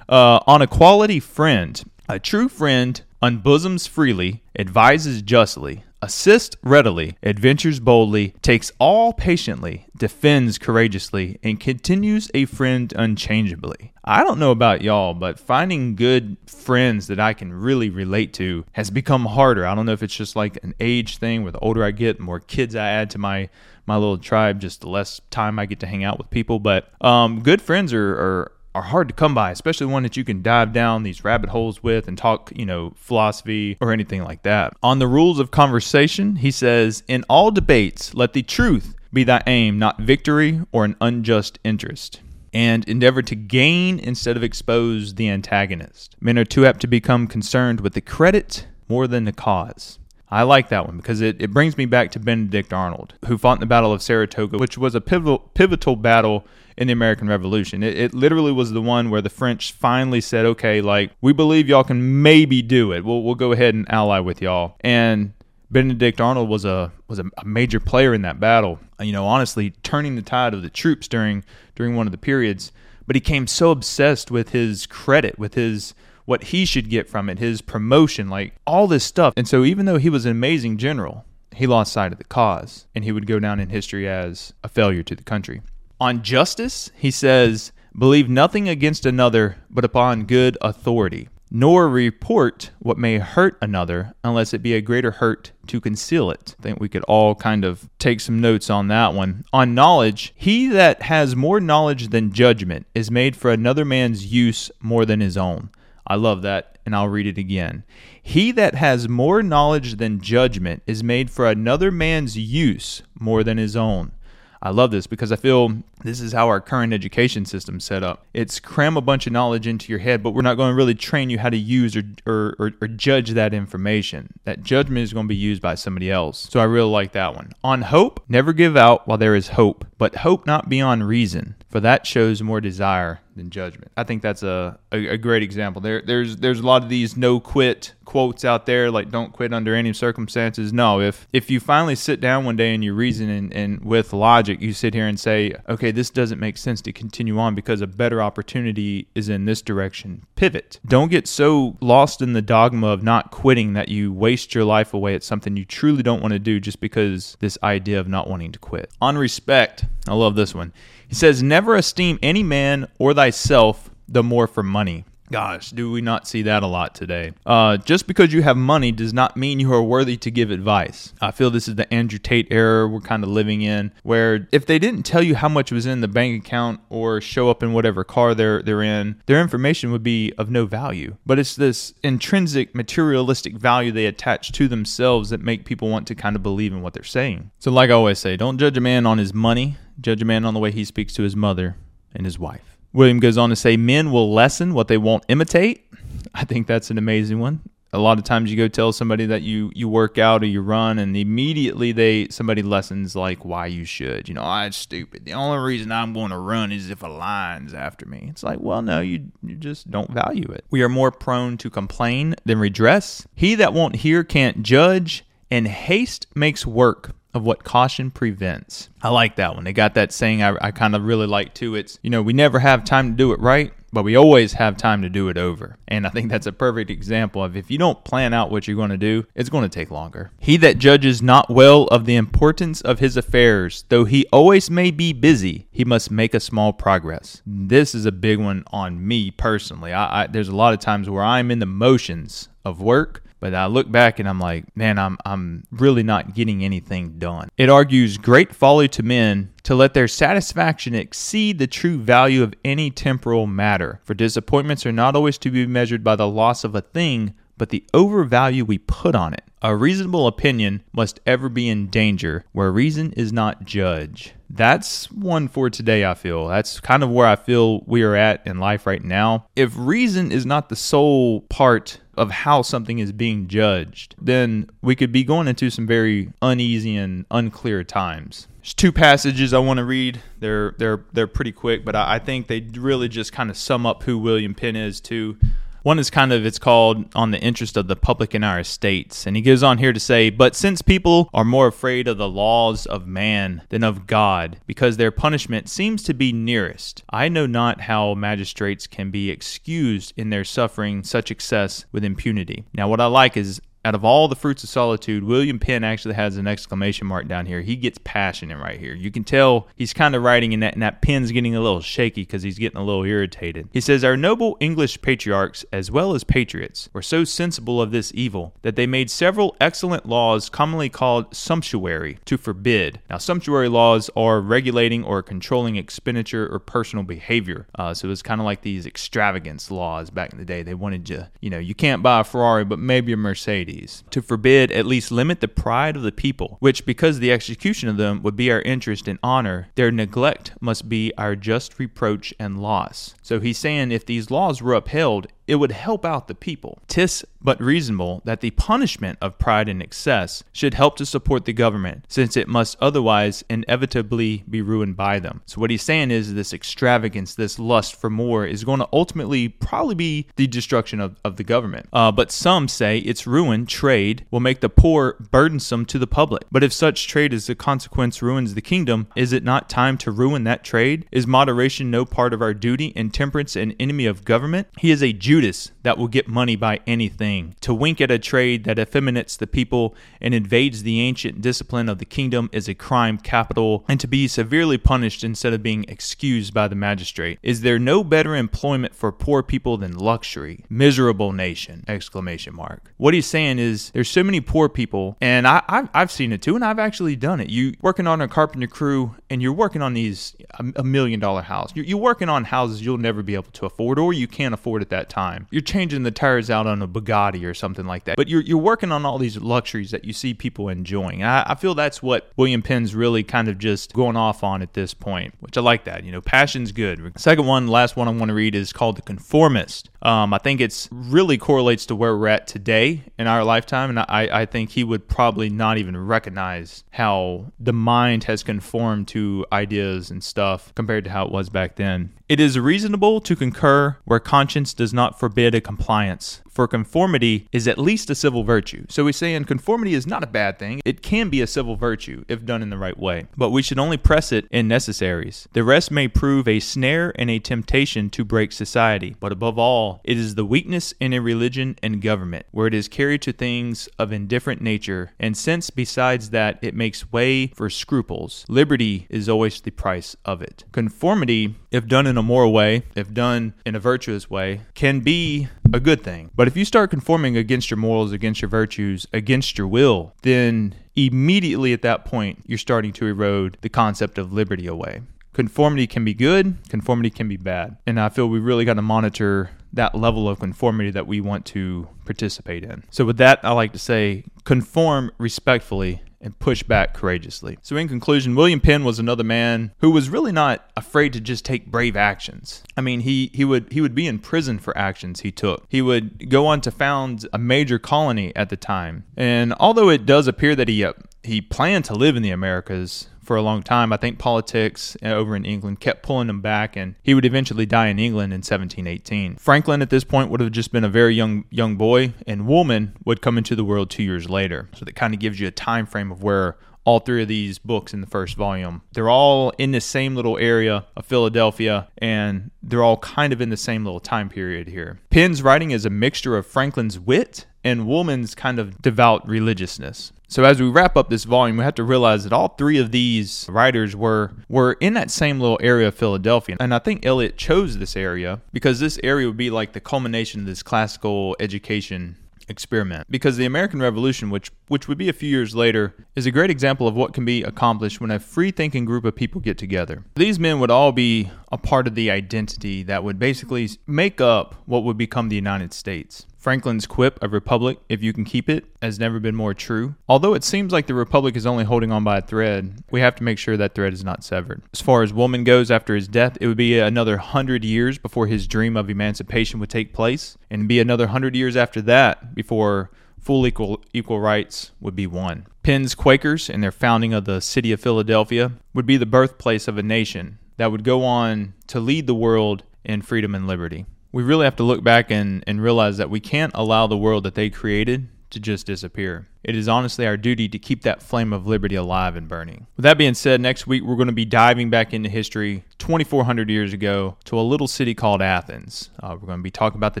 Uh, 0.08 0.40
on 0.48 0.62
a 0.62 0.66
quality 0.66 1.20
friend, 1.20 1.80
a 2.08 2.18
true 2.18 2.48
friend 2.48 3.00
unbosoms 3.22 3.88
freely, 3.88 4.42
advises 4.58 5.22
justly, 5.22 5.84
assists 6.02 6.56
readily, 6.62 7.16
adventures 7.22 7.80
boldly, 7.80 8.34
takes 8.42 8.72
all 8.78 9.12
patiently, 9.12 9.86
defends 9.96 10.58
courageously, 10.58 11.38
and 11.42 11.60
continues 11.60 12.30
a 12.34 12.44
friend 12.44 12.92
unchangeably. 12.96 13.92
I 14.04 14.24
don't 14.24 14.40
know 14.40 14.50
about 14.50 14.82
y'all, 14.82 15.14
but 15.14 15.38
finding 15.38 15.94
good 15.94 16.36
friends 16.46 17.06
that 17.06 17.20
I 17.20 17.34
can 17.34 17.52
really 17.52 17.88
relate 17.88 18.32
to 18.34 18.64
has 18.72 18.90
become 18.90 19.26
harder. 19.26 19.64
I 19.64 19.76
don't 19.76 19.86
know 19.86 19.92
if 19.92 20.02
it's 20.02 20.16
just 20.16 20.34
like 20.34 20.58
an 20.64 20.74
age 20.80 21.18
thing 21.18 21.44
where 21.44 21.52
the 21.52 21.60
older 21.60 21.84
I 21.84 21.92
get, 21.92 22.16
the 22.16 22.24
more 22.24 22.40
kids 22.40 22.74
I 22.74 22.88
add 22.88 23.10
to 23.10 23.18
my 23.18 23.48
my 23.84 23.96
little 23.96 24.18
tribe, 24.18 24.60
just 24.60 24.80
the 24.80 24.88
less 24.88 25.20
time 25.30 25.58
I 25.58 25.66
get 25.66 25.80
to 25.80 25.86
hang 25.86 26.04
out 26.04 26.18
with 26.18 26.30
people. 26.30 26.60
But 26.60 26.88
um, 27.04 27.42
good 27.42 27.60
friends 27.60 27.92
are, 27.92 28.12
are 28.12 28.52
are 28.74 28.82
hard 28.82 29.08
to 29.08 29.14
come 29.14 29.34
by, 29.34 29.50
especially 29.50 29.86
one 29.86 30.02
that 30.02 30.16
you 30.16 30.24
can 30.24 30.42
dive 30.42 30.72
down 30.72 31.02
these 31.02 31.24
rabbit 31.24 31.50
holes 31.50 31.82
with 31.82 32.08
and 32.08 32.16
talk, 32.16 32.50
you 32.54 32.64
know, 32.64 32.92
philosophy 32.96 33.76
or 33.80 33.92
anything 33.92 34.24
like 34.24 34.42
that. 34.42 34.72
On 34.82 34.98
the 34.98 35.06
rules 35.06 35.38
of 35.38 35.50
conversation, 35.50 36.36
he 36.36 36.50
says, 36.50 37.02
In 37.08 37.24
all 37.28 37.50
debates, 37.50 38.14
let 38.14 38.32
the 38.32 38.42
truth 38.42 38.94
be 39.12 39.24
thy 39.24 39.42
aim, 39.46 39.78
not 39.78 40.00
victory 40.00 40.62
or 40.72 40.84
an 40.84 40.96
unjust 41.00 41.58
interest. 41.64 42.20
And 42.54 42.86
endeavor 42.86 43.22
to 43.22 43.34
gain 43.34 43.98
instead 43.98 44.36
of 44.36 44.42
expose 44.42 45.14
the 45.14 45.28
antagonist. 45.28 46.16
Men 46.20 46.38
are 46.38 46.44
too 46.44 46.66
apt 46.66 46.80
to 46.80 46.86
become 46.86 47.26
concerned 47.26 47.80
with 47.80 47.94
the 47.94 48.02
credit 48.02 48.66
more 48.88 49.06
than 49.06 49.24
the 49.24 49.32
cause. 49.32 49.98
I 50.32 50.44
like 50.44 50.70
that 50.70 50.86
one 50.86 50.96
because 50.96 51.20
it, 51.20 51.42
it 51.42 51.52
brings 51.52 51.76
me 51.76 51.84
back 51.84 52.10
to 52.12 52.18
Benedict 52.18 52.72
Arnold, 52.72 53.12
who 53.26 53.36
fought 53.36 53.58
in 53.58 53.60
the 53.60 53.66
Battle 53.66 53.92
of 53.92 54.00
Saratoga, 54.00 54.56
which 54.56 54.78
was 54.78 54.94
a 54.94 55.00
pivotal, 55.02 55.40
pivotal 55.52 55.94
battle 55.94 56.46
in 56.78 56.86
the 56.86 56.94
American 56.94 57.28
Revolution. 57.28 57.82
It, 57.82 57.98
it, 57.98 58.14
literally 58.14 58.50
was 58.50 58.72
the 58.72 58.80
one 58.80 59.10
where 59.10 59.20
the 59.20 59.28
French 59.28 59.72
finally 59.72 60.22
said, 60.22 60.46
okay, 60.46 60.80
like, 60.80 61.10
we 61.20 61.34
believe 61.34 61.68
y'all 61.68 61.84
can 61.84 62.22
maybe 62.22 62.62
do 62.62 62.92
it. 62.92 63.04
We'll, 63.04 63.22
we'll 63.22 63.34
go 63.34 63.52
ahead 63.52 63.74
and 63.74 63.84
ally 63.92 64.20
with 64.20 64.40
y'all. 64.40 64.76
And 64.80 65.34
Benedict 65.70 66.18
Arnold 66.18 66.48
was 66.48 66.64
a 66.64 66.92
was 67.08 67.18
a, 67.18 67.24
a 67.36 67.44
major 67.44 67.78
player 67.78 68.14
in 68.14 68.22
that 68.22 68.40
battle. 68.40 68.80
You 69.00 69.12
know, 69.12 69.26
honestly, 69.26 69.72
turning 69.82 70.16
the 70.16 70.22
tide 70.22 70.54
of 70.54 70.62
the 70.62 70.70
troops 70.70 71.08
during 71.08 71.44
during 71.74 71.94
one 71.94 72.06
of 72.06 72.10
the 72.10 72.18
periods. 72.18 72.72
But 73.06 73.16
he 73.16 73.20
came 73.20 73.46
so 73.46 73.70
obsessed 73.70 74.30
with 74.30 74.50
his 74.50 74.86
credit, 74.86 75.38
with 75.38 75.54
his 75.54 75.92
what 76.24 76.44
he 76.44 76.64
should 76.64 76.88
get 76.88 77.08
from 77.08 77.28
it, 77.28 77.38
his 77.38 77.62
promotion, 77.62 78.28
like 78.28 78.54
all 78.66 78.86
this 78.86 79.04
stuff. 79.04 79.34
And 79.36 79.48
so, 79.48 79.64
even 79.64 79.86
though 79.86 79.98
he 79.98 80.10
was 80.10 80.24
an 80.24 80.30
amazing 80.32 80.78
general, 80.78 81.24
he 81.54 81.66
lost 81.66 81.92
sight 81.92 82.12
of 82.12 82.18
the 82.18 82.24
cause, 82.24 82.86
and 82.94 83.04
he 83.04 83.12
would 83.12 83.26
go 83.26 83.38
down 83.38 83.60
in 83.60 83.68
history 83.68 84.08
as 84.08 84.52
a 84.62 84.68
failure 84.68 85.02
to 85.02 85.14
the 85.14 85.22
country. 85.22 85.62
On 86.00 86.22
justice, 86.22 86.90
he 86.96 87.10
says, 87.10 87.72
Believe 87.96 88.28
nothing 88.28 88.68
against 88.68 89.04
another 89.04 89.58
but 89.70 89.84
upon 89.84 90.24
good 90.24 90.56
authority, 90.62 91.28
nor 91.50 91.88
report 91.88 92.70
what 92.78 92.96
may 92.96 93.18
hurt 93.18 93.58
another 93.60 94.14
unless 94.24 94.54
it 94.54 94.62
be 94.62 94.72
a 94.74 94.80
greater 94.80 95.10
hurt 95.10 95.52
to 95.66 95.80
conceal 95.80 96.30
it. 96.30 96.56
I 96.58 96.62
think 96.62 96.80
we 96.80 96.88
could 96.88 97.04
all 97.04 97.34
kind 97.34 97.64
of 97.64 97.90
take 97.98 98.20
some 98.20 98.40
notes 98.40 98.70
on 98.70 98.88
that 98.88 99.12
one. 99.12 99.44
On 99.52 99.74
knowledge, 99.74 100.32
he 100.34 100.68
that 100.68 101.02
has 101.02 101.36
more 101.36 101.60
knowledge 101.60 102.08
than 102.08 102.32
judgment 102.32 102.86
is 102.94 103.10
made 103.10 103.36
for 103.36 103.50
another 103.50 103.84
man's 103.84 104.32
use 104.32 104.70
more 104.80 105.04
than 105.04 105.20
his 105.20 105.36
own. 105.36 105.68
I 106.06 106.16
love 106.16 106.42
that, 106.42 106.78
and 106.84 106.94
I'll 106.94 107.08
read 107.08 107.26
it 107.26 107.38
again. 107.38 107.84
He 108.22 108.52
that 108.52 108.74
has 108.74 109.08
more 109.08 109.42
knowledge 109.42 109.96
than 109.96 110.20
judgment 110.20 110.82
is 110.86 111.02
made 111.02 111.30
for 111.30 111.48
another 111.48 111.90
man's 111.90 112.36
use 112.36 113.02
more 113.18 113.44
than 113.44 113.58
his 113.58 113.76
own. 113.76 114.12
I 114.60 114.70
love 114.70 114.90
this 114.90 115.06
because 115.06 115.32
I 115.32 115.36
feel 115.36 115.82
this 116.04 116.20
is 116.20 116.32
how 116.32 116.48
our 116.48 116.60
current 116.60 116.92
education 116.92 117.44
system 117.44 117.80
set 117.80 118.02
up. 118.02 118.26
It's 118.34 118.60
cram 118.60 118.96
a 118.96 119.00
bunch 119.00 119.26
of 119.26 119.32
knowledge 119.32 119.66
into 119.66 119.90
your 119.90 120.00
head, 120.00 120.22
but 120.22 120.32
we're 120.32 120.42
not 120.42 120.56
going 120.56 120.70
to 120.70 120.74
really 120.74 120.94
train 120.94 121.30
you 121.30 121.38
how 121.38 121.50
to 121.50 121.56
use 121.56 121.96
or, 121.96 122.02
or, 122.26 122.56
or, 122.58 122.72
or 122.80 122.88
judge 122.88 123.30
that 123.30 123.54
information. 123.54 124.32
That 124.44 124.62
judgment 124.62 125.04
is 125.04 125.12
going 125.12 125.26
to 125.26 125.28
be 125.28 125.36
used 125.36 125.62
by 125.62 125.74
somebody 125.74 126.10
else. 126.10 126.48
So 126.50 126.60
I 126.60 126.64
really 126.64 126.90
like 126.90 127.12
that 127.12 127.34
one. 127.34 127.52
On 127.64 127.82
hope, 127.82 128.22
never 128.28 128.52
give 128.52 128.76
out 128.76 129.06
while 129.06 129.18
there 129.18 129.34
is 129.34 129.48
hope, 129.48 129.86
but 129.98 130.16
hope 130.16 130.46
not 130.46 130.68
beyond 130.68 131.06
reason, 131.06 131.56
for 131.68 131.80
that 131.80 132.06
shows 132.06 132.42
more 132.42 132.60
desire 132.60 133.20
than 133.36 133.50
judgment. 133.50 133.90
I 133.96 134.04
think 134.04 134.22
that's 134.22 134.42
a, 134.42 134.78
a, 134.90 135.08
a, 135.08 135.18
great 135.18 135.42
example. 135.42 135.80
There 135.80 136.02
there's 136.02 136.36
there's 136.36 136.60
a 136.60 136.66
lot 136.66 136.82
of 136.82 136.88
these 136.88 137.16
no 137.16 137.40
quit 137.40 137.94
quotes 138.04 138.44
out 138.44 138.66
there 138.66 138.90
like 138.90 139.10
don't 139.10 139.32
quit 139.32 139.54
under 139.54 139.74
any 139.74 139.92
circumstances. 139.92 140.72
No, 140.72 141.00
if 141.00 141.26
if 141.32 141.50
you 141.50 141.60
finally 141.60 141.94
sit 141.94 142.20
down 142.20 142.44
one 142.44 142.56
day 142.56 142.74
and 142.74 142.84
you 142.84 142.94
reason 142.94 143.30
and, 143.30 143.52
and 143.52 143.84
with 143.84 144.12
logic, 144.12 144.60
you 144.60 144.72
sit 144.72 144.94
here 144.94 145.06
and 145.06 145.18
say, 145.18 145.54
okay, 145.68 145.91
this 145.92 146.10
doesn't 146.10 146.40
make 146.40 146.56
sense 146.56 146.80
to 146.82 146.92
continue 146.92 147.38
on 147.38 147.54
because 147.54 147.80
a 147.80 147.86
better 147.86 148.20
opportunity 148.20 149.06
is 149.14 149.28
in 149.28 149.44
this 149.44 149.62
direction. 149.62 150.26
Pivot. 150.34 150.80
Don't 150.86 151.10
get 151.10 151.28
so 151.28 151.76
lost 151.80 152.20
in 152.20 152.32
the 152.32 152.42
dogma 152.42 152.88
of 152.88 153.02
not 153.02 153.30
quitting 153.30 153.74
that 153.74 153.88
you 153.88 154.12
waste 154.12 154.54
your 154.54 154.64
life 154.64 154.92
away 154.92 155.14
at 155.14 155.22
something 155.22 155.56
you 155.56 155.64
truly 155.64 156.02
don't 156.02 156.20
want 156.20 156.32
to 156.32 156.38
do 156.38 156.58
just 156.58 156.80
because 156.80 157.36
this 157.40 157.56
idea 157.62 158.00
of 158.00 158.08
not 158.08 158.28
wanting 158.28 158.52
to 158.52 158.58
quit. 158.58 158.90
On 159.00 159.16
respect, 159.16 159.84
I 160.08 160.14
love 160.14 160.34
this 160.34 160.54
one. 160.54 160.72
He 161.06 161.14
says, 161.14 161.42
Never 161.42 161.76
esteem 161.76 162.18
any 162.22 162.42
man 162.42 162.88
or 162.98 163.14
thyself 163.14 163.90
the 164.08 164.22
more 164.22 164.46
for 164.46 164.62
money. 164.62 165.04
Gosh, 165.32 165.70
do 165.70 165.90
we 165.90 166.02
not 166.02 166.28
see 166.28 166.42
that 166.42 166.62
a 166.62 166.66
lot 166.66 166.94
today? 166.94 167.32
Uh, 167.46 167.78
just 167.78 168.06
because 168.06 168.34
you 168.34 168.42
have 168.42 168.54
money 168.54 168.92
does 168.92 169.14
not 169.14 169.34
mean 169.34 169.60
you 169.60 169.72
are 169.72 169.82
worthy 169.82 170.18
to 170.18 170.30
give 170.30 170.50
advice. 170.50 171.14
I 171.22 171.30
feel 171.30 171.50
this 171.50 171.68
is 171.68 171.76
the 171.76 171.92
Andrew 171.92 172.18
Tate 172.18 172.48
era 172.50 172.86
we're 172.86 173.00
kind 173.00 173.24
of 173.24 173.30
living 173.30 173.62
in, 173.62 173.92
where 174.02 174.46
if 174.52 174.66
they 174.66 174.78
didn't 174.78 175.04
tell 175.04 175.22
you 175.22 175.34
how 175.34 175.48
much 175.48 175.72
was 175.72 175.86
in 175.86 176.02
the 176.02 176.08
bank 176.08 176.44
account 176.44 176.80
or 176.90 177.22
show 177.22 177.48
up 177.48 177.62
in 177.62 177.72
whatever 177.72 178.04
car 178.04 178.34
they're 178.34 178.62
they're 178.62 178.82
in, 178.82 179.22
their 179.24 179.40
information 179.40 179.90
would 179.90 180.02
be 180.02 180.34
of 180.36 180.50
no 180.50 180.66
value. 180.66 181.16
But 181.24 181.38
it's 181.38 181.56
this 181.56 181.94
intrinsic 182.02 182.74
materialistic 182.74 183.56
value 183.56 183.90
they 183.90 184.04
attach 184.04 184.52
to 184.52 184.68
themselves 184.68 185.30
that 185.30 185.40
make 185.40 185.64
people 185.64 185.88
want 185.88 186.06
to 186.08 186.14
kind 186.14 186.36
of 186.36 186.42
believe 186.42 186.74
in 186.74 186.82
what 186.82 186.92
they're 186.92 187.04
saying. 187.04 187.52
So, 187.58 187.70
like 187.70 187.88
I 187.88 187.94
always 187.94 188.18
say, 188.18 188.36
don't 188.36 188.58
judge 188.58 188.76
a 188.76 188.82
man 188.82 189.06
on 189.06 189.16
his 189.16 189.32
money. 189.32 189.78
Judge 189.98 190.20
a 190.20 190.26
man 190.26 190.44
on 190.44 190.52
the 190.52 190.60
way 190.60 190.72
he 190.72 190.84
speaks 190.84 191.14
to 191.14 191.22
his 191.22 191.34
mother 191.34 191.76
and 192.14 192.26
his 192.26 192.38
wife. 192.38 192.71
William 192.92 193.20
goes 193.20 193.38
on 193.38 193.50
to 193.50 193.56
say, 193.56 193.76
Men 193.76 194.10
will 194.10 194.32
lessen 194.32 194.74
what 194.74 194.88
they 194.88 194.98
won't 194.98 195.24
imitate. 195.28 195.86
I 196.34 196.44
think 196.44 196.66
that's 196.66 196.90
an 196.90 196.98
amazing 196.98 197.38
one. 197.38 197.60
A 197.94 197.98
lot 197.98 198.16
of 198.16 198.24
times 198.24 198.50
you 198.50 198.56
go 198.56 198.68
tell 198.68 198.90
somebody 198.90 199.26
that 199.26 199.42
you 199.42 199.70
you 199.74 199.86
work 199.86 200.16
out 200.16 200.42
or 200.42 200.46
you 200.46 200.62
run 200.62 200.98
and 200.98 201.14
immediately 201.14 201.92
they 201.92 202.26
somebody 202.28 202.62
lessens 202.62 203.14
like 203.14 203.44
why 203.44 203.66
you 203.66 203.84
should. 203.84 204.30
You 204.30 204.34
know, 204.34 204.42
oh, 204.42 204.70
stupid. 204.70 205.26
The 205.26 205.34
only 205.34 205.58
reason 205.58 205.92
I'm 205.92 206.14
going 206.14 206.30
to 206.30 206.38
run 206.38 206.72
is 206.72 206.88
if 206.88 207.02
a 207.02 207.06
lion's 207.06 207.74
after 207.74 208.06
me. 208.06 208.28
It's 208.30 208.42
like, 208.42 208.60
well, 208.60 208.80
no, 208.80 209.02
you 209.02 209.30
you 209.42 209.56
just 209.56 209.90
don't 209.90 210.10
value 210.10 210.48
it. 210.50 210.64
We 210.70 210.82
are 210.82 210.88
more 210.88 211.10
prone 211.10 211.58
to 211.58 211.68
complain 211.68 212.34
than 212.46 212.58
redress. 212.58 213.26
He 213.34 213.54
that 213.56 213.74
won't 213.74 213.96
hear 213.96 214.24
can't 214.24 214.62
judge, 214.62 215.26
and 215.50 215.68
haste 215.68 216.26
makes 216.34 216.64
work 216.64 217.14
of 217.34 217.44
what 217.44 217.64
caution 217.64 218.10
prevents. 218.10 218.88
I 219.02 219.08
like 219.08 219.36
that 219.36 219.54
one. 219.54 219.64
They 219.64 219.72
got 219.72 219.94
that 219.94 220.12
saying 220.12 220.42
I, 220.42 220.56
I 220.60 220.70
kind 220.70 220.94
of 220.94 221.04
really 221.04 221.26
like 221.26 221.54
too. 221.54 221.74
It's, 221.74 221.98
you 222.02 222.10
know, 222.10 222.22
we 222.22 222.32
never 222.32 222.58
have 222.58 222.84
time 222.84 223.10
to 223.10 223.16
do 223.16 223.32
it 223.32 223.40
right, 223.40 223.72
but 223.92 224.04
we 224.04 224.16
always 224.16 224.54
have 224.54 224.76
time 224.76 225.02
to 225.02 225.08
do 225.08 225.28
it 225.28 225.36
over. 225.36 225.76
And 225.86 226.06
I 226.06 226.10
think 226.10 226.30
that's 226.30 226.46
a 226.46 226.52
perfect 226.52 226.90
example 226.90 227.42
of 227.42 227.56
if 227.56 227.70
you 227.70 227.78
don't 227.78 228.04
plan 228.04 228.32
out 228.32 228.50
what 228.50 228.66
you're 228.66 228.76
going 228.76 228.90
to 228.90 228.96
do, 228.96 229.26
it's 229.34 229.50
going 229.50 229.68
to 229.68 229.68
take 229.68 229.90
longer. 229.90 230.30
He 230.38 230.56
that 230.58 230.78
judges 230.78 231.20
not 231.22 231.50
well 231.50 231.84
of 231.84 232.06
the 232.06 232.16
importance 232.16 232.80
of 232.80 232.98
his 232.98 233.16
affairs, 233.16 233.84
though 233.88 234.04
he 234.04 234.26
always 234.32 234.70
may 234.70 234.90
be 234.90 235.12
busy, 235.12 235.68
he 235.70 235.84
must 235.84 236.10
make 236.10 236.34
a 236.34 236.40
small 236.40 236.72
progress. 236.72 237.42
This 237.46 237.94
is 237.94 238.06
a 238.06 238.12
big 238.12 238.38
one 238.38 238.64
on 238.68 239.06
me 239.06 239.30
personally. 239.30 239.92
I, 239.92 240.22
I 240.22 240.26
there's 240.26 240.48
a 240.48 240.56
lot 240.56 240.74
of 240.74 240.80
times 240.80 241.10
where 241.10 241.24
I'm 241.24 241.50
in 241.50 241.58
the 241.58 241.66
motions 241.66 242.48
of 242.64 242.80
work 242.80 243.22
but 243.42 243.56
I 243.56 243.66
look 243.66 243.90
back 243.90 244.20
and 244.20 244.28
I'm 244.28 244.38
like, 244.38 244.74
man, 244.76 245.00
I'm 245.00 245.18
I'm 245.26 245.64
really 245.72 246.04
not 246.04 246.32
getting 246.32 246.64
anything 246.64 247.18
done. 247.18 247.48
It 247.58 247.68
argues 247.68 248.16
great 248.16 248.54
folly 248.54 248.86
to 248.90 249.02
men 249.02 249.52
to 249.64 249.74
let 249.74 249.94
their 249.94 250.06
satisfaction 250.06 250.94
exceed 250.94 251.58
the 251.58 251.66
true 251.66 251.98
value 251.98 252.44
of 252.44 252.54
any 252.64 252.88
temporal 252.92 253.48
matter. 253.48 254.00
For 254.04 254.14
disappointments 254.14 254.86
are 254.86 254.92
not 254.92 255.16
always 255.16 255.38
to 255.38 255.50
be 255.50 255.66
measured 255.66 256.04
by 256.04 256.14
the 256.14 256.28
loss 256.28 256.62
of 256.62 256.76
a 256.76 256.82
thing, 256.82 257.34
but 257.58 257.70
the 257.70 257.84
overvalue 257.92 258.64
we 258.64 258.78
put 258.78 259.16
on 259.16 259.34
it. 259.34 259.42
A 259.60 259.74
reasonable 259.74 260.28
opinion 260.28 260.84
must 260.92 261.18
ever 261.26 261.48
be 261.48 261.68
in 261.68 261.88
danger 261.88 262.44
where 262.52 262.70
reason 262.70 263.12
is 263.12 263.32
not 263.32 263.64
judge. 263.64 264.34
That's 264.50 265.10
one 265.10 265.48
for 265.48 265.70
today, 265.70 266.04
I 266.04 266.14
feel. 266.14 266.46
That's 266.46 266.78
kind 266.78 267.02
of 267.02 267.10
where 267.10 267.26
I 267.26 267.36
feel 267.36 267.80
we 267.86 268.02
are 268.02 268.14
at 268.14 268.46
in 268.46 268.58
life 268.58 268.86
right 268.86 269.02
now. 269.02 269.46
If 269.56 269.72
reason 269.76 270.30
is 270.30 270.44
not 270.44 270.68
the 270.68 270.76
sole 270.76 271.40
part 271.42 272.00
of 272.16 272.30
how 272.30 272.62
something 272.62 272.98
is 272.98 273.12
being 273.12 273.48
judged, 273.48 274.14
then 274.20 274.68
we 274.82 274.94
could 274.94 275.12
be 275.12 275.24
going 275.24 275.48
into 275.48 275.70
some 275.70 275.86
very 275.86 276.32
uneasy 276.42 276.96
and 276.96 277.24
unclear 277.30 277.82
times. 277.84 278.48
There's 278.60 278.74
two 278.74 278.92
passages 278.92 279.52
I 279.52 279.58
want 279.58 279.78
to 279.78 279.84
read. 279.84 280.20
They're 280.38 280.74
they're 280.78 281.04
they're 281.12 281.26
pretty 281.26 281.52
quick, 281.52 281.84
but 281.84 281.96
I, 281.96 282.14
I 282.14 282.18
think 282.18 282.46
they 282.46 282.60
really 282.60 283.08
just 283.08 283.32
kind 283.32 283.50
of 283.50 283.56
sum 283.56 283.86
up 283.86 284.02
who 284.04 284.18
William 284.18 284.54
Penn 284.54 284.76
is 284.76 285.00
too. 285.00 285.36
One 285.82 285.98
is 285.98 286.10
kind 286.10 286.32
of, 286.32 286.46
it's 286.46 286.60
called 286.60 287.06
On 287.16 287.32
the 287.32 287.40
Interest 287.40 287.76
of 287.76 287.88
the 287.88 287.96
Public 287.96 288.36
in 288.36 288.44
Our 288.44 288.60
Estates. 288.60 289.26
And 289.26 289.34
he 289.34 289.42
goes 289.42 289.64
on 289.64 289.78
here 289.78 289.92
to 289.92 289.98
say, 289.98 290.30
But 290.30 290.54
since 290.54 290.80
people 290.80 291.28
are 291.34 291.44
more 291.44 291.66
afraid 291.66 292.06
of 292.06 292.18
the 292.18 292.28
laws 292.28 292.86
of 292.86 293.06
man 293.08 293.62
than 293.68 293.82
of 293.82 294.06
God, 294.06 294.60
because 294.66 294.96
their 294.96 295.10
punishment 295.10 295.68
seems 295.68 296.04
to 296.04 296.14
be 296.14 296.32
nearest, 296.32 297.02
I 297.10 297.28
know 297.28 297.46
not 297.46 297.82
how 297.82 298.14
magistrates 298.14 298.86
can 298.86 299.10
be 299.10 299.28
excused 299.28 300.12
in 300.16 300.30
their 300.30 300.44
suffering 300.44 301.02
such 301.02 301.32
excess 301.32 301.84
with 301.90 302.04
impunity. 302.04 302.64
Now, 302.72 302.88
what 302.88 303.00
I 303.00 303.06
like 303.06 303.36
is 303.36 303.60
out 303.84 303.94
of 303.94 304.04
all 304.04 304.28
the 304.28 304.36
fruits 304.36 304.62
of 304.62 304.70
solitude, 304.70 305.24
William 305.24 305.58
Penn 305.58 305.82
actually 305.82 306.14
has 306.14 306.36
an 306.36 306.46
exclamation 306.46 307.06
mark 307.06 307.26
down 307.26 307.46
here. 307.46 307.62
He 307.62 307.74
gets 307.74 307.98
passionate 308.04 308.58
right 308.58 308.78
here. 308.78 308.94
You 308.94 309.10
can 309.10 309.24
tell 309.24 309.66
he's 309.74 309.92
kind 309.92 310.14
of 310.14 310.22
writing 310.22 310.52
in 310.52 310.60
that, 310.60 310.74
and 310.74 310.82
that 310.82 311.02
pen's 311.02 311.32
getting 311.32 311.56
a 311.56 311.60
little 311.60 311.80
shaky 311.80 312.22
because 312.22 312.44
he's 312.44 312.58
getting 312.58 312.78
a 312.78 312.84
little 312.84 313.04
irritated. 313.04 313.68
He 313.72 313.80
says, 313.80 314.04
Our 314.04 314.16
noble 314.16 314.56
English 314.60 315.02
patriarchs, 315.02 315.64
as 315.72 315.90
well 315.90 316.14
as 316.14 316.22
patriots, 316.22 316.88
were 316.92 317.02
so 317.02 317.24
sensible 317.24 317.82
of 317.82 317.90
this 317.90 318.12
evil 318.14 318.54
that 318.62 318.76
they 318.76 318.86
made 318.86 319.10
several 319.10 319.56
excellent 319.60 320.06
laws 320.06 320.48
commonly 320.48 320.88
called 320.88 321.34
sumptuary 321.34 322.18
to 322.26 322.36
forbid. 322.36 323.00
Now, 323.10 323.18
sumptuary 323.18 323.68
laws 323.68 324.10
are 324.14 324.40
regulating 324.40 325.02
or 325.02 325.22
controlling 325.22 325.74
expenditure 325.74 326.46
or 326.52 326.60
personal 326.60 327.04
behavior. 327.04 327.66
Uh, 327.76 327.94
so 327.94 328.08
it's 328.10 328.22
kind 328.22 328.40
of 328.40 328.44
like 328.44 328.62
these 328.62 328.86
extravagance 328.86 329.70
laws 329.72 330.10
back 330.10 330.32
in 330.32 330.38
the 330.38 330.44
day. 330.44 330.62
They 330.62 330.74
wanted 330.74 331.08
you, 331.08 331.24
you 331.40 331.50
know, 331.50 331.58
you 331.58 331.74
can't 331.74 332.02
buy 332.02 332.20
a 332.20 332.24
Ferrari, 332.24 332.64
but 332.64 332.78
maybe 332.78 333.12
a 333.12 333.16
Mercedes 333.16 333.71
to 334.10 334.22
forbid, 334.22 334.70
at 334.72 334.86
least 334.86 335.10
limit 335.10 335.40
the 335.40 335.48
pride 335.48 335.96
of 335.96 336.02
the 336.02 336.12
people, 336.12 336.56
which, 336.60 336.84
because 336.84 337.18
the 337.18 337.32
execution 337.32 337.88
of 337.88 337.96
them 337.96 338.22
would 338.22 338.36
be 338.36 338.50
our 338.50 338.62
interest 338.62 339.08
and 339.08 339.18
honor, 339.22 339.68
their 339.74 339.90
neglect 339.90 340.52
must 340.60 340.88
be 340.88 341.12
our 341.16 341.34
just 341.34 341.78
reproach 341.78 342.34
and 342.38 342.60
loss. 342.60 343.14
So 343.22 343.40
he's 343.40 343.58
saying 343.58 343.90
if 343.90 344.06
these 344.06 344.30
laws 344.30 344.60
were 344.60 344.74
upheld, 344.74 345.26
it 345.46 345.56
would 345.56 345.72
help 345.72 346.04
out 346.04 346.28
the 346.28 346.34
people. 346.34 346.78
Tis 346.88 347.24
but 347.44 347.60
reasonable 347.60 348.22
that 348.24 348.40
the 348.40 348.50
punishment 348.52 349.18
of 349.20 349.38
pride 349.38 349.68
and 349.68 349.82
excess 349.82 350.44
should 350.52 350.74
help 350.74 350.96
to 350.96 351.06
support 351.06 351.44
the 351.44 351.52
government, 351.52 352.04
since 352.08 352.36
it 352.36 352.48
must 352.48 352.76
otherwise 352.80 353.44
inevitably 353.50 354.44
be 354.48 354.62
ruined 354.62 354.96
by 354.96 355.18
them. 355.18 355.42
So, 355.46 355.60
what 355.60 355.70
he's 355.70 355.82
saying 355.82 356.10
is 356.10 356.34
this 356.34 356.52
extravagance, 356.52 357.34
this 357.34 357.58
lust 357.58 358.00
for 358.00 358.10
more, 358.10 358.46
is 358.46 358.64
going 358.64 358.78
to 358.78 358.88
ultimately 358.92 359.48
probably 359.48 359.94
be 359.94 360.26
the 360.36 360.46
destruction 360.46 361.00
of, 361.00 361.16
of 361.24 361.36
the 361.36 361.44
government. 361.44 361.88
Uh, 361.92 362.12
but 362.12 362.30
some 362.30 362.68
say 362.68 362.98
its 362.98 363.26
ruin, 363.26 363.66
trade, 363.66 364.24
will 364.30 364.40
make 364.40 364.60
the 364.60 364.68
poor 364.68 365.16
burdensome 365.30 365.84
to 365.86 365.98
the 365.98 366.06
public. 366.06 366.44
But 366.50 366.62
if 366.62 366.72
such 366.72 367.08
trade 367.08 367.34
as 367.34 367.48
a 367.48 367.54
consequence 367.54 368.22
ruins 368.22 368.54
the 368.54 368.62
kingdom, 368.62 369.08
is 369.16 369.32
it 369.32 369.44
not 369.44 369.68
time 369.68 369.98
to 369.98 370.10
ruin 370.10 370.44
that 370.44 370.64
trade? 370.64 371.06
Is 371.10 371.26
moderation 371.26 371.90
no 371.90 372.04
part 372.04 372.32
of 372.32 372.42
our 372.42 372.54
duty, 372.54 372.92
and 372.94 373.12
temperance 373.12 373.56
an 373.56 373.72
enemy 373.80 374.06
of 374.06 374.24
government? 374.24 374.68
He 374.78 374.90
is 374.90 375.02
a 375.02 375.12
Judas 375.32 375.72
that 375.82 375.96
will 375.96 376.08
get 376.08 376.28
money 376.28 376.56
by 376.56 376.78
anything. 376.86 377.56
To 377.62 377.72
wink 377.72 378.02
at 378.02 378.10
a 378.10 378.18
trade 378.18 378.64
that 378.64 378.78
effeminates 378.78 379.34
the 379.34 379.46
people 379.46 379.94
and 380.20 380.34
invades 380.34 380.82
the 380.82 381.00
ancient 381.00 381.40
discipline 381.40 381.88
of 381.88 381.98
the 381.98 382.04
kingdom 382.04 382.50
is 382.52 382.68
a 382.68 382.74
crime 382.74 383.16
capital, 383.16 383.82
and 383.88 383.98
to 383.98 384.06
be 384.06 384.28
severely 384.28 384.76
punished 384.76 385.24
instead 385.24 385.54
of 385.54 385.62
being 385.62 385.86
excused 385.88 386.52
by 386.52 386.68
the 386.68 386.74
magistrate. 386.74 387.38
Is 387.42 387.62
there 387.62 387.78
no 387.78 388.04
better 388.04 388.36
employment 388.36 388.94
for 388.94 389.10
poor 389.10 389.42
people 389.42 389.78
than 389.78 389.96
luxury? 389.96 390.66
Miserable 390.68 391.32
nation! 391.32 391.82
Exclamation 391.88 392.54
mark. 392.54 392.92
What 392.98 393.14
he's 393.14 393.26
saying 393.26 393.58
is 393.58 393.90
there's 393.94 394.10
so 394.10 394.22
many 394.22 394.42
poor 394.42 394.68
people, 394.68 395.16
and 395.22 395.48
I, 395.48 395.62
I've, 395.66 395.88
I've 395.94 396.12
seen 396.12 396.32
it 396.32 396.42
too, 396.42 396.56
and 396.56 396.64
I've 396.64 396.78
actually 396.78 397.16
done 397.16 397.40
it. 397.40 397.48
You 397.48 397.72
working 397.80 398.06
on 398.06 398.20
a 398.20 398.28
carpenter 398.28 398.66
crew, 398.66 399.14
and 399.30 399.40
you're 399.40 399.54
working 399.54 399.80
on 399.80 399.94
these 399.94 400.36
a, 400.76 400.84
million 400.84 401.20
dollar 401.20 401.40
house. 401.40 401.70
You're, 401.74 401.86
you're 401.86 401.96
working 401.96 402.28
on 402.28 402.44
houses 402.44 402.84
you'll 402.84 402.98
never 402.98 403.22
be 403.22 403.34
able 403.34 403.50
to 403.52 403.64
afford, 403.64 403.98
or 403.98 404.12
you 404.12 404.28
can't 404.28 404.52
afford 404.52 404.82
at 404.82 404.90
that 404.90 405.08
time. 405.08 405.21
You're 405.50 405.62
changing 405.62 406.02
the 406.02 406.10
tires 406.10 406.50
out 406.50 406.66
on 406.66 406.82
a 406.82 406.88
Bugatti 406.88 407.12
Bugatti 407.12 407.48
or 407.48 407.54
something 407.54 407.86
like 407.86 408.04
that. 408.04 408.16
But 408.16 408.28
you're, 408.28 408.40
you're 408.40 408.58
working 408.58 408.92
on 408.92 409.04
all 409.04 409.18
these 409.18 409.36
luxuries 409.36 409.90
that 409.90 410.04
you 410.04 410.12
see 410.12 410.34
people 410.34 410.68
enjoying. 410.68 411.22
I, 411.22 411.44
I 411.46 411.54
feel 411.54 411.74
that's 411.74 412.02
what 412.02 412.30
William 412.36 412.62
Penn's 412.62 412.94
really 412.94 413.22
kind 413.22 413.48
of 413.48 413.58
just 413.58 413.92
going 413.92 414.16
off 414.16 414.42
on 414.42 414.62
at 414.62 414.74
this 414.74 414.94
point, 414.94 415.34
which 415.40 415.56
I 415.56 415.60
like 415.60 415.84
that. 415.84 416.04
You 416.04 416.12
know, 416.12 416.20
passion's 416.20 416.72
good. 416.72 417.12
Second 417.18 417.46
one, 417.46 417.68
last 417.68 417.96
one 417.96 418.08
I 418.08 418.12
want 418.12 418.28
to 418.28 418.34
read 418.34 418.54
is 418.54 418.72
called 418.72 418.96
The 418.96 419.02
Conformist. 419.02 419.90
Um, 420.02 420.34
I 420.34 420.38
think 420.38 420.60
it's 420.60 420.88
really 420.90 421.38
correlates 421.38 421.86
to 421.86 421.96
where 421.96 422.16
we're 422.16 422.28
at 422.28 422.46
today 422.46 423.04
in 423.18 423.26
our 423.26 423.44
lifetime. 423.44 423.90
And 423.90 424.00
I, 424.00 424.28
I 424.32 424.46
think 424.46 424.70
he 424.70 424.84
would 424.84 425.08
probably 425.08 425.48
not 425.48 425.78
even 425.78 425.96
recognize 425.96 426.84
how 426.90 427.52
the 427.60 427.72
mind 427.72 428.24
has 428.24 428.42
conformed 428.42 429.08
to 429.08 429.46
ideas 429.52 430.10
and 430.10 430.22
stuff 430.22 430.74
compared 430.74 431.04
to 431.04 431.10
how 431.10 431.24
it 431.26 431.32
was 431.32 431.48
back 431.48 431.76
then. 431.76 432.12
It 432.32 432.40
is 432.40 432.58
reasonable 432.58 433.20
to 433.20 433.36
concur 433.36 433.98
where 434.06 434.18
conscience 434.18 434.72
does 434.72 434.94
not 434.94 435.20
forbid 435.20 435.54
a 435.54 435.60
compliance. 435.60 436.40
For 436.52 436.68
conformity 436.68 437.48
is 437.50 437.66
at 437.66 437.78
least 437.78 438.10
a 438.10 438.14
civil 438.14 438.44
virtue. 438.44 438.84
So 438.88 439.06
he's 439.06 439.16
saying 439.16 439.44
conformity 439.44 439.94
is 439.94 440.06
not 440.06 440.22
a 440.22 440.28
bad 440.28 440.58
thing. 440.58 440.80
It 440.84 441.02
can 441.02 441.30
be 441.30 441.40
a 441.40 441.46
civil 441.46 441.76
virtue 441.76 442.24
if 442.28 442.44
done 442.44 442.62
in 442.62 442.70
the 442.70 442.78
right 442.78 442.98
way, 442.98 443.26
but 443.36 443.50
we 443.50 443.62
should 443.62 443.78
only 443.78 443.96
press 443.96 444.32
it 444.32 444.46
in 444.50 444.68
necessaries. 444.68 445.48
The 445.52 445.64
rest 445.64 445.90
may 445.90 446.08
prove 446.08 446.46
a 446.46 446.60
snare 446.60 447.12
and 447.16 447.30
a 447.30 447.38
temptation 447.38 448.10
to 448.10 448.24
break 448.24 448.52
society, 448.52 449.16
but 449.18 449.32
above 449.32 449.58
all, 449.58 450.00
it 450.04 450.18
is 450.18 450.34
the 450.34 450.44
weakness 450.44 450.92
in 451.00 451.12
a 451.12 451.20
religion 451.20 451.76
and 451.82 452.02
government 452.02 452.46
where 452.50 452.66
it 452.66 452.74
is 452.74 452.88
carried 452.88 453.22
to 453.22 453.32
things 453.32 453.88
of 453.98 454.12
indifferent 454.12 454.60
nature, 454.60 455.12
and 455.18 455.36
since 455.36 455.70
besides 455.70 456.30
that 456.30 456.58
it 456.62 456.74
makes 456.74 457.12
way 457.12 457.46
for 457.48 457.70
scruples, 457.70 458.44
liberty 458.48 459.06
is 459.08 459.28
always 459.28 459.60
the 459.60 459.70
price 459.70 460.16
of 460.24 460.42
it. 460.42 460.64
Conformity, 460.72 461.54
if 461.70 461.86
done 461.86 462.06
in 462.06 462.18
a 462.18 462.22
moral 462.22 462.52
way, 462.52 462.82
if 462.94 463.12
done 463.12 463.54
in 463.64 463.74
a 463.74 463.80
virtuous 463.80 464.28
way, 464.28 464.60
can 464.74 465.00
be 465.00 465.48
a 465.72 465.80
good 465.80 466.02
thing. 466.02 466.30
But 466.34 466.48
if 466.48 466.56
you 466.56 466.64
start 466.64 466.90
conforming 466.90 467.36
against 467.36 467.70
your 467.70 467.78
morals, 467.78 468.12
against 468.12 468.42
your 468.42 468.48
virtues, 468.48 469.06
against 469.12 469.58
your 469.58 469.66
will, 469.66 470.14
then 470.22 470.74
immediately 470.94 471.72
at 471.72 471.82
that 471.82 472.04
point, 472.04 472.42
you're 472.46 472.58
starting 472.58 472.92
to 472.94 473.06
erode 473.06 473.58
the 473.62 473.68
concept 473.68 474.18
of 474.18 474.32
liberty 474.32 474.66
away. 474.66 475.02
Conformity 475.32 475.86
can 475.86 476.04
be 476.04 476.12
good, 476.12 476.56
conformity 476.68 477.08
can 477.08 477.26
be 477.26 477.38
bad. 477.38 477.78
And 477.86 477.98
I 477.98 478.10
feel 478.10 478.28
we 478.28 478.38
really 478.38 478.66
got 478.66 478.74
to 478.74 478.82
monitor 478.82 479.50
that 479.72 479.94
level 479.94 480.28
of 480.28 480.40
conformity 480.40 480.90
that 480.90 481.06
we 481.06 481.20
want 481.22 481.46
to 481.46 481.88
participate 482.04 482.64
in. 482.64 482.84
So, 482.90 483.06
with 483.06 483.16
that, 483.16 483.40
I 483.42 483.52
like 483.52 483.72
to 483.72 483.78
say 483.78 484.24
conform 484.44 485.10
respectfully 485.16 486.02
and 486.22 486.38
push 486.38 486.62
back 486.62 486.94
courageously. 486.94 487.58
So, 487.62 487.76
in 487.76 487.88
conclusion, 487.88 488.34
William 488.34 488.60
Penn 488.60 488.84
was 488.84 488.98
another 488.98 489.24
man 489.24 489.72
who 489.78 489.90
was 489.90 490.08
really 490.08 490.32
not 490.32 490.70
afraid 490.76 491.12
to 491.14 491.20
just 491.20 491.44
take 491.44 491.66
brave 491.66 491.96
actions. 491.96 492.62
I 492.76 492.80
mean, 492.80 493.00
he 493.00 493.30
he 493.34 493.44
would 493.44 493.72
he 493.72 493.80
would 493.80 493.94
be 493.94 494.06
in 494.06 494.20
prison 494.20 494.58
for 494.58 494.76
actions 494.78 495.20
he 495.20 495.32
took. 495.32 495.64
He 495.68 495.82
would 495.82 496.30
go 496.30 496.46
on 496.46 496.60
to 496.62 496.70
found 496.70 497.26
a 497.32 497.38
major 497.38 497.78
colony 497.78 498.34
at 498.36 498.48
the 498.48 498.56
time, 498.56 499.04
and 499.16 499.52
although 499.58 499.90
it 499.90 500.06
does 500.06 500.28
appear 500.28 500.54
that 500.54 500.68
he 500.68 500.84
uh, 500.84 500.92
he 501.22 501.40
planned 501.40 501.84
to 501.86 501.94
live 501.94 502.16
in 502.16 502.22
the 502.22 502.30
Americas 502.30 503.08
for 503.22 503.36
a 503.36 503.42
long 503.42 503.62
time. 503.62 503.92
I 503.92 503.96
think 503.96 504.18
politics 504.18 504.96
uh, 505.02 505.08
over 505.08 505.36
in 505.36 505.44
England 505.44 505.80
kept 505.80 506.02
pulling 506.02 506.28
him 506.28 506.40
back, 506.40 506.76
and 506.76 506.94
he 507.02 507.14
would 507.14 507.24
eventually 507.24 507.66
die 507.66 507.88
in 507.88 507.98
England 507.98 508.32
in 508.32 508.38
1718. 508.38 509.36
Franklin 509.36 509.82
at 509.82 509.90
this 509.90 510.04
point 510.04 510.30
would 510.30 510.40
have 510.40 510.52
just 510.52 510.72
been 510.72 510.84
a 510.84 510.88
very 510.88 511.14
young 511.14 511.44
young 511.50 511.76
boy, 511.76 512.14
and 512.26 512.46
Woolman 512.46 512.94
would 513.04 513.22
come 513.22 513.38
into 513.38 513.54
the 513.54 513.64
world 513.64 513.90
two 513.90 514.02
years 514.02 514.28
later. 514.28 514.68
So 514.74 514.84
that 514.84 514.94
kind 514.94 515.14
of 515.14 515.20
gives 515.20 515.40
you 515.40 515.46
a 515.46 515.52
time 515.52 515.86
frame 515.86 516.10
of 516.10 516.22
where 516.22 516.56
all 516.84 516.98
three 516.98 517.22
of 517.22 517.28
these 517.28 517.58
books 517.58 517.94
in 517.94 518.00
the 518.00 518.06
first 518.06 518.36
volume. 518.36 518.82
They're 518.92 519.08
all 519.08 519.50
in 519.50 519.70
the 519.70 519.80
same 519.80 520.16
little 520.16 520.36
area 520.38 520.86
of 520.96 521.06
Philadelphia 521.06 521.88
and 521.98 522.50
they're 522.62 522.82
all 522.82 522.96
kind 522.98 523.32
of 523.32 523.40
in 523.40 523.50
the 523.50 523.56
same 523.56 523.84
little 523.84 524.00
time 524.00 524.28
period 524.28 524.68
here. 524.68 524.98
Penn's 525.10 525.42
writing 525.42 525.70
is 525.70 525.84
a 525.84 525.90
mixture 525.90 526.36
of 526.36 526.46
Franklin's 526.46 526.98
wit 526.98 527.46
and 527.64 527.86
Woolman's 527.86 528.34
kind 528.34 528.58
of 528.58 528.82
devout 528.82 529.26
religiousness. 529.28 530.12
So 530.32 530.44
as 530.44 530.62
we 530.62 530.70
wrap 530.70 530.96
up 530.96 531.10
this 531.10 531.24
volume, 531.24 531.58
we 531.58 531.64
have 531.64 531.74
to 531.74 531.84
realize 531.84 532.24
that 532.24 532.32
all 532.32 532.48
three 532.48 532.78
of 532.78 532.90
these 532.90 533.46
writers 533.50 533.94
were 533.94 534.32
were 534.48 534.78
in 534.80 534.94
that 534.94 535.10
same 535.10 535.38
little 535.38 535.58
area 535.60 535.88
of 535.88 535.94
Philadelphia. 535.94 536.56
And 536.58 536.72
I 536.72 536.78
think 536.78 537.04
Eliot 537.04 537.36
chose 537.36 537.76
this 537.76 537.96
area 537.96 538.40
because 538.50 538.80
this 538.80 538.98
area 539.04 539.26
would 539.26 539.36
be 539.36 539.50
like 539.50 539.74
the 539.74 539.80
culmination 539.80 540.40
of 540.40 540.46
this 540.46 540.62
classical 540.62 541.36
education 541.38 542.16
experiment 542.48 543.06
because 543.10 543.36
the 543.36 543.44
American 543.44 543.80
Revolution 543.80 544.30
which 544.30 544.50
which 544.68 544.88
would 544.88 544.96
be 544.96 545.10
a 545.10 545.12
few 545.12 545.28
years 545.28 545.54
later 545.54 545.94
is 546.16 546.24
a 546.24 546.30
great 546.30 546.48
example 546.48 546.88
of 546.88 546.94
what 546.94 547.12
can 547.12 547.26
be 547.26 547.42
accomplished 547.42 548.00
when 548.00 548.10
a 548.10 548.18
free-thinking 548.18 548.86
group 548.86 549.04
of 549.04 549.14
people 549.14 549.38
get 549.38 549.58
together. 549.58 550.02
These 550.14 550.38
men 550.38 550.60
would 550.60 550.70
all 550.70 550.92
be 550.92 551.30
a 551.52 551.58
part 551.58 551.86
of 551.86 551.94
the 551.94 552.10
identity 552.10 552.82
that 552.84 553.04
would 553.04 553.18
basically 553.18 553.68
make 553.86 554.18
up 554.18 554.54
what 554.64 554.82
would 554.82 554.96
become 554.96 555.28
the 555.28 555.36
United 555.36 555.74
States. 555.74 556.26
Franklin's 556.42 556.88
quip, 556.88 557.20
a 557.22 557.28
republic, 557.28 557.78
if 557.88 558.02
you 558.02 558.12
can 558.12 558.24
keep 558.24 558.48
it, 558.48 558.64
has 558.82 558.98
never 558.98 559.20
been 559.20 559.36
more 559.36 559.54
true. 559.54 559.94
Although 560.08 560.34
it 560.34 560.42
seems 560.42 560.72
like 560.72 560.88
the 560.88 560.94
republic 560.94 561.36
is 561.36 561.46
only 561.46 561.62
holding 561.62 561.92
on 561.92 562.02
by 562.02 562.18
a 562.18 562.20
thread, 562.20 562.82
we 562.90 563.00
have 563.00 563.14
to 563.14 563.22
make 563.22 563.38
sure 563.38 563.56
that 563.56 563.76
thread 563.76 563.92
is 563.92 564.02
not 564.02 564.24
severed. 564.24 564.60
As 564.72 564.80
far 564.80 565.04
as 565.04 565.12
Woolman 565.12 565.44
goes, 565.44 565.70
after 565.70 565.94
his 565.94 566.08
death, 566.08 566.36
it 566.40 566.48
would 566.48 566.56
be 566.56 566.80
another 566.80 567.18
hundred 567.18 567.64
years 567.64 567.96
before 567.96 568.26
his 568.26 568.48
dream 568.48 568.76
of 568.76 568.90
emancipation 568.90 569.60
would 569.60 569.70
take 569.70 569.94
place, 569.94 570.36
and 570.50 570.66
be 570.66 570.80
another 570.80 571.06
hundred 571.06 571.36
years 571.36 571.56
after 571.56 571.80
that 571.82 572.34
before 572.34 572.90
full 573.20 573.46
equal 573.46 573.80
equal 573.92 574.18
rights 574.18 574.72
would 574.80 574.96
be 574.96 575.06
won. 575.06 575.46
Penn's 575.62 575.94
Quakers 575.94 576.50
and 576.50 576.60
their 576.60 576.72
founding 576.72 577.14
of 577.14 577.24
the 577.24 577.40
city 577.40 577.70
of 577.70 577.80
Philadelphia 577.80 578.50
would 578.74 578.84
be 578.84 578.96
the 578.96 579.06
birthplace 579.06 579.68
of 579.68 579.78
a 579.78 579.82
nation 579.82 580.40
that 580.56 580.72
would 580.72 580.82
go 580.82 581.04
on 581.04 581.54
to 581.68 581.78
lead 581.78 582.08
the 582.08 582.16
world 582.16 582.64
in 582.82 583.00
freedom 583.00 583.32
and 583.32 583.46
liberty 583.46 583.86
we 584.12 584.22
really 584.22 584.44
have 584.44 584.56
to 584.56 584.62
look 584.62 584.84
back 584.84 585.10
and, 585.10 585.42
and 585.46 585.62
realize 585.62 585.96
that 585.96 586.10
we 586.10 586.20
can't 586.20 586.52
allow 586.54 586.86
the 586.86 586.96
world 586.96 587.24
that 587.24 587.34
they 587.34 587.50
created 587.50 588.08
to 588.32 588.40
just 588.40 588.66
disappear. 588.66 589.28
It 589.44 589.56
is 589.56 589.68
honestly 589.68 590.06
our 590.06 590.16
duty 590.16 590.48
to 590.48 590.58
keep 590.58 590.82
that 590.82 591.02
flame 591.02 591.32
of 591.32 591.46
liberty 591.46 591.74
alive 591.74 592.14
and 592.14 592.28
burning. 592.28 592.66
With 592.76 592.84
that 592.84 592.96
being 592.96 593.14
said, 593.14 593.40
next 593.40 593.66
week 593.66 593.82
we're 593.82 593.96
going 593.96 594.06
to 594.06 594.12
be 594.12 594.24
diving 594.24 594.70
back 594.70 594.94
into 594.94 595.08
history 595.08 595.64
2,400 595.78 596.48
years 596.48 596.72
ago 596.72 597.16
to 597.24 597.38
a 597.38 597.42
little 597.42 597.66
city 597.66 597.92
called 597.92 598.22
Athens. 598.22 598.90
Uh, 599.02 599.16
we're 599.20 599.26
going 599.26 599.40
to 599.40 599.42
be 599.42 599.50
talking 599.50 599.78
about 599.78 599.94
the 599.94 600.00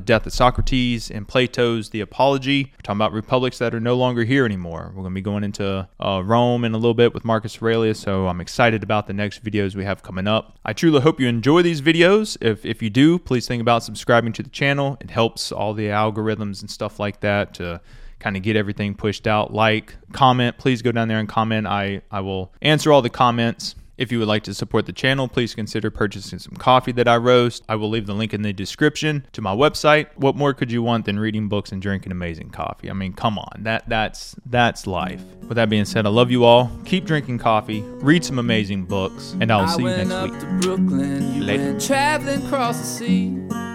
death 0.00 0.26
of 0.26 0.32
Socrates 0.32 1.10
and 1.10 1.26
Plato's 1.26 1.90
The 1.90 2.00
Apology. 2.00 2.72
We're 2.72 2.82
talking 2.82 2.98
about 2.98 3.12
republics 3.12 3.58
that 3.58 3.74
are 3.74 3.80
no 3.80 3.96
longer 3.96 4.22
here 4.22 4.44
anymore. 4.44 4.92
We're 4.94 5.02
going 5.02 5.14
to 5.14 5.18
be 5.18 5.22
going 5.22 5.42
into 5.42 5.88
uh, 5.98 6.22
Rome 6.24 6.64
in 6.64 6.72
a 6.72 6.78
little 6.78 6.94
bit 6.94 7.12
with 7.12 7.24
Marcus 7.24 7.60
Aurelius, 7.60 7.98
so 7.98 8.28
I'm 8.28 8.40
excited 8.40 8.84
about 8.84 9.08
the 9.08 9.12
next 9.12 9.42
videos 9.42 9.74
we 9.74 9.84
have 9.84 10.04
coming 10.04 10.28
up. 10.28 10.56
I 10.64 10.72
truly 10.72 11.00
hope 11.00 11.18
you 11.18 11.26
enjoy 11.26 11.62
these 11.62 11.82
videos. 11.82 12.36
If, 12.40 12.64
if 12.64 12.80
you 12.80 12.90
do, 12.90 13.18
please 13.18 13.48
think 13.48 13.60
about 13.60 13.82
subscribing 13.82 14.32
to 14.34 14.44
the 14.44 14.50
channel. 14.50 14.98
It 15.00 15.10
helps 15.10 15.50
all 15.50 15.74
the 15.74 15.86
algorithms 15.86 16.60
and 16.60 16.70
stuff 16.70 17.00
like 17.00 17.20
that 17.20 17.54
to 17.54 17.80
kind 18.22 18.36
of 18.36 18.42
get 18.42 18.56
everything 18.56 18.94
pushed 18.94 19.26
out. 19.26 19.52
Like, 19.52 19.96
comment, 20.12 20.56
please 20.56 20.80
go 20.80 20.92
down 20.92 21.08
there 21.08 21.18
and 21.18 21.28
comment. 21.28 21.66
I, 21.66 22.02
I 22.10 22.20
will 22.20 22.52
answer 22.62 22.92
all 22.92 23.02
the 23.02 23.10
comments. 23.10 23.74
If 23.98 24.10
you 24.10 24.18
would 24.20 24.28
like 24.28 24.44
to 24.44 24.54
support 24.54 24.86
the 24.86 24.92
channel, 24.92 25.28
please 25.28 25.54
consider 25.54 25.90
purchasing 25.90 26.38
some 26.38 26.54
coffee 26.56 26.92
that 26.92 27.06
I 27.06 27.16
roast. 27.18 27.62
I 27.68 27.76
will 27.76 27.90
leave 27.90 28.06
the 28.06 28.14
link 28.14 28.32
in 28.32 28.42
the 28.42 28.52
description 28.52 29.26
to 29.32 29.42
my 29.42 29.54
website. 29.54 30.06
What 30.16 30.34
more 30.34 30.54
could 30.54 30.72
you 30.72 30.82
want 30.82 31.04
than 31.04 31.18
reading 31.18 31.48
books 31.48 31.72
and 31.72 31.82
drinking 31.82 32.10
amazing 32.10 32.50
coffee? 32.50 32.88
I 32.90 32.94
mean, 32.94 33.12
come 33.12 33.38
on. 33.38 33.64
That 33.64 33.88
that's 33.88 34.34
that's 34.46 34.86
life. 34.86 35.22
With 35.42 35.56
that 35.56 35.68
being 35.68 35.84
said, 35.84 36.06
I 36.06 36.08
love 36.08 36.30
you 36.30 36.44
all. 36.44 36.70
Keep 36.84 37.04
drinking 37.04 37.38
coffee, 37.38 37.82
read 37.82 38.24
some 38.24 38.38
amazing 38.38 38.86
books, 38.86 39.36
and 39.40 39.52
I'll 39.52 39.68
see 39.68 39.82
you 39.82 39.88
next 39.88 40.32
week. 40.32 40.62
Brooklyn, 40.62 41.34
you 41.34 41.42
Later. 41.44 41.78
traveling 41.78 42.44
across 42.46 42.78
the 42.78 42.86
sea. 42.86 43.71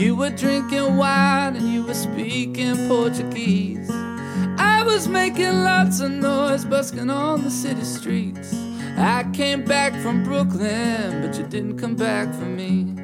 You 0.00 0.16
were 0.16 0.30
drinking 0.30 0.96
wine 0.96 1.56
and 1.56 1.68
you 1.68 1.84
were 1.84 1.92
speaking 1.92 2.88
Portuguese. 2.88 3.90
I 3.90 4.82
was 4.82 5.06
making 5.06 5.62
lots 5.62 6.00
of 6.00 6.10
noise, 6.10 6.64
busking 6.64 7.10
on 7.10 7.44
the 7.44 7.50
city 7.50 7.84
streets. 7.84 8.54
I 8.96 9.30
came 9.34 9.62
back 9.62 9.92
from 10.00 10.24
Brooklyn, 10.24 11.20
but 11.20 11.36
you 11.36 11.44
didn't 11.44 11.78
come 11.78 11.96
back 11.96 12.32
for 12.32 12.46
me. 12.46 12.94